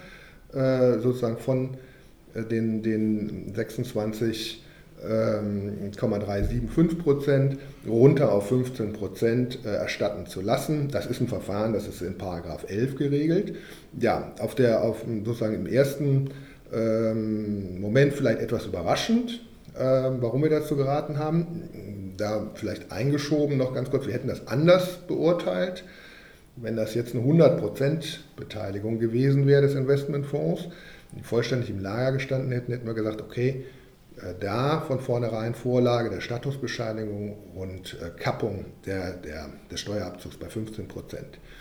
äh, 0.54 1.00
sozusagen 1.00 1.38
von 1.38 1.74
äh, 1.74 1.78
den, 2.44 2.82
den 2.84 3.54
26 3.54 4.64
375 5.00 6.98
Prozent 7.00 7.58
runter 7.88 8.32
auf 8.32 8.48
15 8.50 8.94
Prozent 8.94 9.60
äh, 9.64 9.76
erstatten 9.76 10.26
zu 10.26 10.42
lassen. 10.42 10.90
Das 10.90 11.06
ist 11.06 11.22
ein 11.22 11.28
Verfahren, 11.28 11.74
das 11.74 11.88
ist 11.88 12.02
in 12.02 12.18
Paragraph 12.18 12.66
11 12.68 12.96
geregelt. 12.96 13.56
Ja, 14.00 14.32
auf 14.40 14.56
der, 14.56 14.82
auf, 14.84 15.06
sozusagen 15.24 15.54
im 15.54 15.68
ersten 15.68 16.30
ähm, 16.74 17.80
Moment 17.80 18.14
vielleicht 18.14 18.40
etwas 18.40 18.66
überraschend, 18.66 19.42
ähm, 19.78 20.18
warum 20.20 20.42
wir 20.42 20.50
dazu 20.50 20.76
geraten 20.76 21.20
haben. 21.20 22.14
Da 22.18 22.50
vielleicht 22.56 22.92
eingeschoben 22.92 23.58
noch 23.58 23.76
ganz 23.76 23.92
kurz, 23.92 24.08
wir 24.08 24.14
hätten 24.14 24.28
das 24.28 24.48
anders 24.48 24.98
beurteilt. 25.08 25.84
Wenn 26.56 26.76
das 26.76 26.96
jetzt 26.96 27.14
eine 27.14 27.24
100% 27.24 28.18
Beteiligung 28.36 28.98
gewesen 28.98 29.46
wäre 29.46 29.62
des 29.62 29.76
Investmentfonds, 29.76 30.70
die 31.12 31.24
vollständig 31.24 31.70
im 31.70 31.80
Lager 31.80 32.14
gestanden 32.14 32.52
hätten, 32.52 32.72
hätten 32.72 32.88
wir 32.88 32.94
gesagt, 32.94 33.22
okay, 33.22 33.66
äh, 34.18 34.34
da 34.40 34.82
von 34.82 35.00
vornherein 35.00 35.54
Vorlage 35.54 36.10
der 36.10 36.22
Statusbescheinigung 36.22 37.38
und 37.56 37.98
äh, 38.02 38.10
Kappung 38.20 38.66
der, 38.86 39.14
der, 39.14 39.50
des 39.72 39.80
Steuerabzugs 39.80 40.38
bei 40.38 40.48
15% 40.48 40.88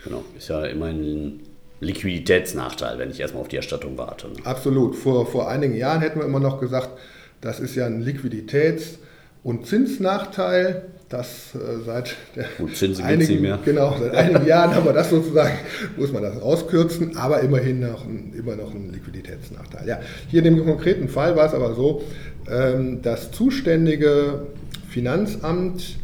Genau, 0.05 0.25
ist 0.37 0.49
ja 0.49 0.65
immer 0.67 0.87
ein 0.87 1.41
Liquiditätsnachteil, 1.81 2.99
wenn 2.99 3.11
ich 3.11 3.21
erstmal 3.21 3.43
auf 3.43 3.49
die 3.49 3.57
Erstattung 3.57 3.99
warte. 3.99 4.29
Ne? 4.29 4.37
Absolut. 4.45 4.97
Vor, 4.97 5.27
vor 5.27 5.49
einigen 5.49 5.77
Jahren 5.77 6.01
hätten 6.01 6.19
wir 6.19 6.27
immer 6.27 6.41
noch 6.41 6.61
gesagt, 6.61 6.91
das 7.41 7.61
ist 7.61 7.75
ja 7.75 7.87
ein 7.87 8.03
Liquiditäts- 8.03 8.99
und 9.43 9.67
Zinsnachteil. 9.67 10.87
Das 11.09 11.55
äh, 11.55 11.85
seit 11.85 12.17
einigen, 13.01 13.59
genau, 13.65 13.97
seit 13.97 14.13
einigen 14.13 14.45
Jahren 14.47 14.75
haben 14.75 14.85
wir 14.85 14.93
das 14.93 15.11
sozusagen, 15.11 15.57
muss 15.97 16.13
man 16.13 16.25
das 16.25 16.43
rauskürzen, 16.43 17.17
aber 17.17 17.41
immerhin 17.41 17.79
noch 17.79 18.05
ein, 18.05 18.33
immer 18.37 18.57
noch 18.57 18.75
ein 18.75 18.91
Liquiditätsnachteil. 18.93 19.87
Ja, 19.87 20.01
hier 20.29 20.45
in 20.45 20.57
dem 20.57 20.65
konkreten 20.65 21.09
Fall 21.09 21.37
war 21.37 21.47
es 21.47 21.55
aber 21.55 21.75
so, 21.75 22.03
ähm, 22.51 23.03
das 23.03 23.31
zuständige 23.31 24.47
Finanzamt 24.89 25.97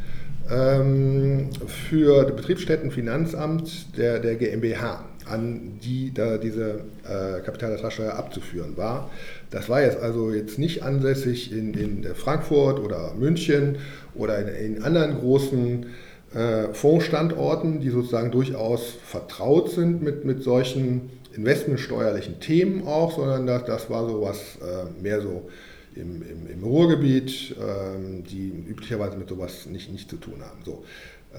ähm, 0.48 1.50
für 1.66 2.24
Betriebsstättenfinanzamt 2.26 3.96
der, 3.96 4.20
der 4.20 4.36
GmbH, 4.36 5.04
an 5.26 5.78
die 5.82 6.12
da 6.12 6.38
diese 6.38 6.84
äh, 7.04 7.40
Kapitalertragssteuer 7.40 8.14
abzuführen 8.14 8.76
war, 8.76 9.10
das 9.50 9.68
war 9.68 9.82
jetzt 9.82 9.98
also 9.98 10.32
jetzt 10.32 10.58
nicht 10.58 10.82
ansässig 10.82 11.52
in, 11.52 11.74
in 11.74 12.04
Frankfurt 12.14 12.78
oder 12.78 13.14
München 13.14 13.76
oder 14.14 14.38
in, 14.38 14.76
in 14.76 14.82
anderen 14.82 15.18
großen 15.18 15.86
äh, 16.34 16.72
Fondsstandorten, 16.72 17.80
die 17.80 17.90
sozusagen 17.90 18.30
durchaus 18.30 18.94
vertraut 19.04 19.70
sind 19.70 20.02
mit, 20.02 20.24
mit 20.24 20.42
solchen 20.42 21.10
investmentsteuerlichen 21.34 22.40
Themen 22.40 22.86
auch, 22.86 23.16
sondern 23.16 23.46
das, 23.46 23.64
das 23.64 23.90
war 23.90 24.08
sowas 24.08 24.58
äh, 24.60 25.02
mehr 25.02 25.20
so 25.20 25.48
im, 25.94 26.22
im, 26.22 26.46
im 26.50 26.64
Ruhrgebiet, 26.64 27.52
äh, 27.52 28.22
die 28.30 28.48
üblicherweise 28.48 29.16
mit 29.16 29.28
sowas 29.28 29.66
nicht, 29.66 29.90
nicht 29.92 30.08
zu 30.08 30.16
tun 30.16 30.40
haben. 30.40 30.60
So. 30.64 30.84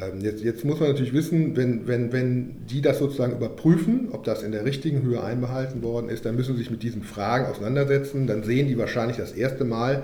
Ähm, 0.01 0.21
jetzt, 0.21 0.43
jetzt, 0.43 0.65
muss 0.65 0.79
man 0.79 0.89
natürlich 0.89 1.13
wissen, 1.13 1.55
wenn, 1.55 1.87
wenn, 1.87 2.11
wenn 2.11 2.65
die 2.67 2.81
das 2.81 2.99
sozusagen 2.99 3.33
überprüfen, 3.33 4.09
ob 4.11 4.23
das 4.23 4.41
in 4.41 4.51
der 4.51 4.65
richtigen 4.65 5.03
Höhe 5.03 5.23
einbehalten 5.23 5.83
worden 5.83 6.09
ist, 6.09 6.25
dann 6.25 6.35
müssen 6.35 6.53
sie 6.53 6.63
sich 6.63 6.71
mit 6.71 6.83
diesen 6.83 7.03
Fragen 7.03 7.45
auseinandersetzen. 7.45 8.25
Dann 8.25 8.43
sehen 8.43 8.67
die 8.67 8.77
wahrscheinlich 8.77 9.17
das 9.17 9.33
erste 9.33 9.65
Mal, 9.65 10.03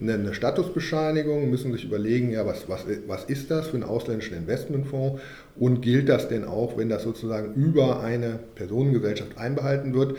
eine 0.00 0.32
Statusbescheinigung, 0.32 1.50
müssen 1.50 1.72
sich 1.72 1.84
überlegen, 1.84 2.30
ja, 2.30 2.46
was, 2.46 2.68
was, 2.68 2.86
was 3.06 3.24
ist 3.24 3.50
das 3.50 3.68
für 3.68 3.74
einen 3.74 3.82
ausländischen 3.82 4.36
Investmentfonds 4.36 5.20
und 5.56 5.82
gilt 5.82 6.08
das 6.08 6.28
denn 6.28 6.44
auch, 6.44 6.78
wenn 6.78 6.88
das 6.88 7.02
sozusagen 7.02 7.52
über 7.54 8.00
eine 8.00 8.38
Personengesellschaft 8.54 9.36
einbehalten 9.36 9.94
wird. 9.94 10.16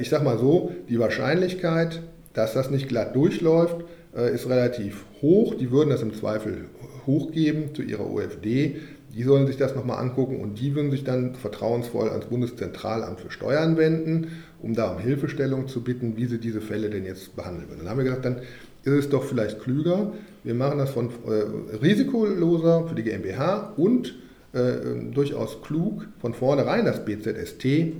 Ich 0.00 0.08
sage 0.08 0.24
mal 0.24 0.38
so, 0.38 0.72
die 0.88 0.98
Wahrscheinlichkeit, 0.98 2.00
dass 2.32 2.54
das 2.54 2.70
nicht 2.70 2.88
glatt 2.88 3.14
durchläuft, 3.14 3.84
äh, 4.16 4.34
ist 4.34 4.48
relativ 4.48 5.04
hoch. 5.22 5.54
Die 5.54 5.70
würden 5.70 5.90
das 5.90 6.02
im 6.02 6.14
Zweifel 6.14 6.66
hochgeben 7.06 7.74
zu 7.74 7.82
ihrer 7.82 8.10
OFD. 8.10 8.76
Die 9.14 9.22
sollen 9.24 9.46
sich 9.46 9.56
das 9.56 9.74
nochmal 9.74 9.98
angucken 9.98 10.40
und 10.40 10.60
die 10.60 10.74
würden 10.74 10.90
sich 10.90 11.02
dann 11.02 11.34
vertrauensvoll 11.34 12.10
ans 12.10 12.26
Bundeszentralamt 12.26 13.20
für 13.20 13.30
Steuern 13.30 13.76
wenden, 13.76 14.28
um 14.62 14.74
da 14.74 14.92
um 14.92 15.00
Hilfestellung 15.00 15.66
zu 15.66 15.82
bitten, 15.82 16.16
wie 16.16 16.26
sie 16.26 16.38
diese 16.38 16.60
Fälle 16.60 16.90
denn 16.90 17.04
jetzt 17.04 17.34
behandeln 17.34 17.68
würden. 17.68 17.80
Dann 17.80 17.90
haben 17.90 17.98
wir 17.98 18.04
gesagt, 18.04 18.24
dann 18.24 18.36
ist 18.84 18.92
es 18.92 19.08
doch 19.08 19.24
vielleicht 19.24 19.60
klüger, 19.60 20.12
wir 20.42 20.54
machen 20.54 20.78
das 20.78 20.90
von 20.90 21.10
äh, 21.26 21.76
risikoloser 21.76 22.86
für 22.88 22.94
die 22.94 23.02
GmbH 23.02 23.74
und 23.76 24.14
äh, 24.52 25.12
durchaus 25.12 25.60
klug, 25.62 26.06
von 26.18 26.32
vornherein 26.32 26.84
das 26.84 27.04
BZST 27.04 27.64
äh, 27.64 27.92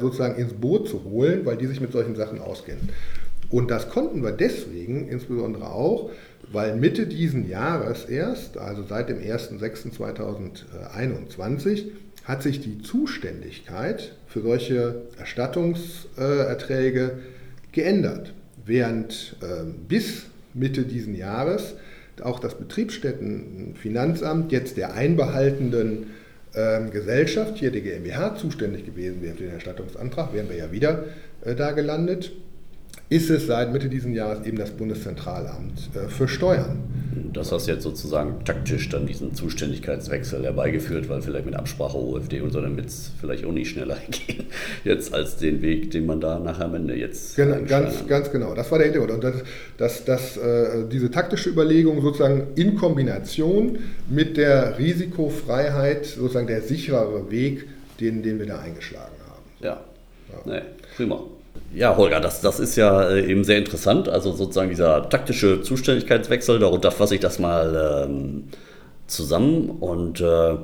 sozusagen 0.00 0.36
ins 0.36 0.54
Boot 0.54 0.88
zu 0.88 1.04
holen, 1.04 1.44
weil 1.44 1.56
die 1.56 1.66
sich 1.66 1.80
mit 1.80 1.92
solchen 1.92 2.16
Sachen 2.16 2.40
auskennen. 2.40 2.88
Und 3.52 3.70
das 3.70 3.88
konnten 3.90 4.24
wir 4.24 4.32
deswegen 4.32 5.06
insbesondere 5.08 5.70
auch, 5.70 6.10
weil 6.50 6.74
Mitte 6.74 7.06
diesen 7.06 7.48
Jahres 7.48 8.06
erst, 8.06 8.56
also 8.56 8.82
seit 8.82 9.10
dem 9.10 9.20
01.06.2021, 9.20 11.84
hat 12.24 12.42
sich 12.42 12.60
die 12.60 12.80
Zuständigkeit 12.80 14.14
für 14.26 14.40
solche 14.40 15.02
Erstattungserträge 15.18 17.18
geändert. 17.72 18.32
Während 18.64 19.36
äh, 19.42 19.64
bis 19.86 20.22
Mitte 20.54 20.84
diesen 20.84 21.14
Jahres 21.14 21.74
auch 22.22 22.40
das 22.40 22.54
Betriebsstättenfinanzamt 22.54 24.50
jetzt 24.52 24.78
der 24.78 24.94
einbehaltenden 24.94 26.06
äh, 26.54 26.88
Gesellschaft, 26.90 27.58
hier 27.58 27.70
die 27.70 27.82
GmbH, 27.82 28.36
zuständig 28.36 28.86
gewesen 28.86 29.20
wäre 29.20 29.34
für 29.34 29.44
den 29.44 29.52
Erstattungsantrag, 29.54 30.32
wären 30.32 30.48
wir 30.48 30.56
ja 30.56 30.72
wieder 30.72 31.04
äh, 31.44 31.54
da 31.54 31.72
gelandet 31.72 32.32
ist 33.12 33.28
es 33.28 33.46
seit 33.46 33.72
Mitte 33.72 33.90
dieses 33.90 34.12
Jahres 34.14 34.46
eben 34.46 34.56
das 34.56 34.70
Bundeszentralamt 34.70 35.90
äh, 35.94 36.08
für 36.08 36.26
Steuern. 36.26 36.78
Das 37.34 37.52
hast 37.52 37.66
jetzt 37.66 37.82
sozusagen 37.82 38.42
taktisch 38.44 38.88
dann 38.88 39.06
diesen 39.06 39.34
Zuständigkeitswechsel 39.34 40.42
herbeigeführt, 40.44 41.10
weil 41.10 41.20
vielleicht 41.20 41.44
mit 41.44 41.54
Absprache 41.54 41.98
OFD 41.98 42.40
und 42.40 42.52
so, 42.52 42.60
damit 42.62 42.86
es 42.86 43.10
vielleicht 43.20 43.44
auch 43.44 43.52
nicht 43.52 43.70
schneller 43.70 43.98
gehen, 44.10 44.46
jetzt 44.84 45.12
als 45.12 45.36
den 45.36 45.60
Weg, 45.60 45.90
den 45.90 46.06
man 46.06 46.20
da 46.22 46.38
nachher 46.38 46.64
am 46.64 46.74
Ende 46.74 46.94
jetzt. 46.94 47.36
Genau, 47.36 47.56
ganz, 47.66 48.06
ganz 48.06 48.30
genau, 48.30 48.54
das 48.54 48.70
war 48.70 48.78
der 48.78 48.86
Hintergrund. 48.90 49.12
Und 49.12 49.24
das, 49.24 49.42
das, 49.76 50.04
das, 50.04 50.36
äh, 50.38 50.88
diese 50.90 51.10
taktische 51.10 51.50
Überlegung 51.50 52.00
sozusagen 52.00 52.48
in 52.54 52.76
Kombination 52.76 53.78
mit 54.08 54.38
der 54.38 54.78
Risikofreiheit, 54.78 56.06
sozusagen 56.06 56.46
der 56.46 56.62
sicherere 56.62 57.30
Weg, 57.30 57.66
den, 58.00 58.22
den 58.22 58.38
wir 58.38 58.46
da 58.46 58.60
eingeschlagen 58.60 59.16
haben. 59.28 59.42
Ja, 59.60 59.84
ja. 60.30 60.52
Nee, 60.52 60.62
prima. 60.96 61.20
Ja, 61.74 61.96
Holger, 61.96 62.20
das, 62.20 62.40
das 62.42 62.60
ist 62.60 62.76
ja 62.76 63.08
äh, 63.08 63.30
eben 63.30 63.44
sehr 63.44 63.58
interessant. 63.58 64.08
Also 64.08 64.32
sozusagen 64.32 64.68
dieser 64.68 65.08
taktische 65.08 65.62
Zuständigkeitswechsel, 65.62 66.58
darunter 66.58 66.90
fasse 66.90 67.14
ich 67.14 67.20
das 67.20 67.38
mal 67.38 68.06
ähm, 68.06 68.44
zusammen. 69.06 69.70
Und 69.80 70.20
äh, 70.20 70.56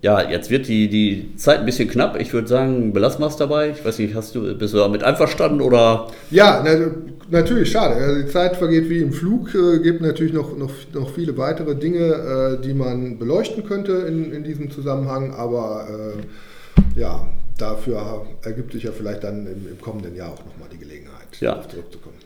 ja, 0.00 0.22
jetzt 0.30 0.50
wird 0.50 0.68
die, 0.68 0.88
die 0.88 1.36
Zeit 1.36 1.60
ein 1.60 1.66
bisschen 1.66 1.88
knapp. 1.88 2.18
Ich 2.18 2.32
würde 2.32 2.48
sagen, 2.48 2.92
belassen 2.92 3.20
wir 3.20 3.26
es 3.26 3.36
dabei. 3.36 3.70
Ich 3.70 3.84
weiß 3.84 3.98
nicht, 3.98 4.14
hast 4.14 4.34
du, 4.34 4.56
bist 4.56 4.72
du 4.72 4.78
damit 4.78 5.02
einverstanden 5.02 5.60
oder? 5.60 6.08
Ja, 6.30 6.62
na, 6.64 6.92
natürlich, 7.30 7.70
schade. 7.70 7.96
Also 7.96 8.22
die 8.22 8.28
Zeit 8.28 8.56
vergeht 8.56 8.88
wie 8.88 9.00
im 9.00 9.12
Flug. 9.12 9.54
Es 9.54 9.78
äh, 9.78 9.82
gibt 9.82 10.00
natürlich 10.00 10.32
noch, 10.32 10.56
noch, 10.56 10.72
noch 10.94 11.10
viele 11.10 11.36
weitere 11.36 11.74
Dinge, 11.74 12.58
äh, 12.58 12.62
die 12.62 12.72
man 12.72 13.18
beleuchten 13.18 13.64
könnte 13.66 13.92
in, 13.92 14.32
in 14.32 14.44
diesem 14.44 14.70
Zusammenhang. 14.70 15.34
Aber 15.34 15.88
äh, 15.90 17.00
ja, 17.00 17.26
dafür 17.58 18.26
ergibt 18.42 18.72
sich 18.72 18.82
ja 18.82 18.92
vielleicht 18.92 19.24
dann 19.24 19.46
im, 19.46 19.68
im 19.68 19.80
kommenden 19.80 20.14
Jahr 20.16 20.32
auch 20.32 20.44
nochmal 20.44 20.68
die 20.72 20.78
Gelegenheit, 20.78 21.40
ja. 21.40 21.52
darauf 21.52 21.68
zurückzukommen. 21.68 22.16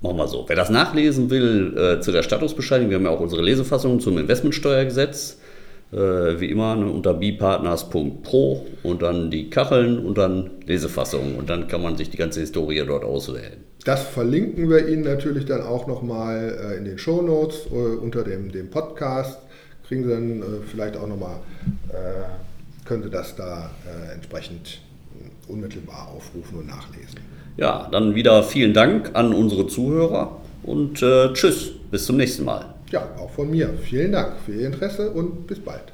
Machen 0.00 0.16
wir 0.18 0.28
so. 0.28 0.44
Wer 0.46 0.56
das 0.56 0.68
nachlesen 0.68 1.30
will 1.30 1.76
äh, 1.78 2.00
zu 2.00 2.12
der 2.12 2.22
Statusbescheinigung, 2.22 2.90
wir 2.90 2.96
haben 2.98 3.04
ja 3.04 3.10
auch 3.10 3.20
unsere 3.20 3.42
Lesefassung 3.42 4.00
zum 4.00 4.18
Investmentsteuergesetz, 4.18 5.38
äh, 5.92 5.96
wie 5.96 6.50
immer 6.50 6.76
ne, 6.76 6.90
unter 6.90 7.14
bipartners.pro 7.14 8.66
und 8.82 9.02
dann 9.02 9.30
die 9.30 9.48
Kacheln 9.48 9.98
und 9.98 10.18
dann 10.18 10.50
Lesefassung 10.66 11.36
und 11.36 11.48
dann 11.48 11.68
kann 11.68 11.80
man 11.82 11.96
sich 11.96 12.10
die 12.10 12.18
ganze 12.18 12.40
Historie 12.40 12.84
dort 12.86 13.04
auswählen. 13.04 13.64
Das 13.84 14.02
verlinken 14.02 14.68
wir 14.70 14.88
Ihnen 14.88 15.04
natürlich 15.04 15.44
dann 15.44 15.62
auch 15.62 15.86
nochmal 15.86 16.58
äh, 16.72 16.76
in 16.76 16.84
den 16.84 16.98
Show 16.98 17.22
Notes 17.22 17.66
äh, 17.70 17.74
unter 17.74 18.24
dem, 18.24 18.50
dem 18.50 18.70
Podcast. 18.70 19.38
Kriegen 19.86 20.04
Sie 20.04 20.10
dann 20.10 20.40
äh, 20.40 20.44
vielleicht 20.70 20.96
auch 20.96 21.06
nochmal 21.06 21.36
äh, 21.90 21.94
könnte 22.84 23.10
das 23.10 23.36
da 23.36 23.70
äh, 23.86 24.14
entsprechend 24.14 24.80
unmittelbar 25.48 26.08
aufrufen 26.14 26.58
und 26.58 26.66
nachlesen. 26.66 27.20
Ja, 27.56 27.88
dann 27.90 28.14
wieder 28.14 28.42
vielen 28.42 28.74
Dank 28.74 29.10
an 29.14 29.32
unsere 29.32 29.66
Zuhörer 29.66 30.40
und 30.62 31.02
äh, 31.02 31.32
tschüss, 31.32 31.72
bis 31.90 32.06
zum 32.06 32.16
nächsten 32.16 32.44
Mal. 32.44 32.74
Ja, 32.90 33.08
auch 33.18 33.30
von 33.30 33.50
mir. 33.50 33.70
Vielen 33.82 34.12
Dank 34.12 34.34
für 34.44 34.52
Ihr 34.52 34.66
Interesse 34.66 35.10
und 35.10 35.46
bis 35.46 35.60
bald. 35.60 35.93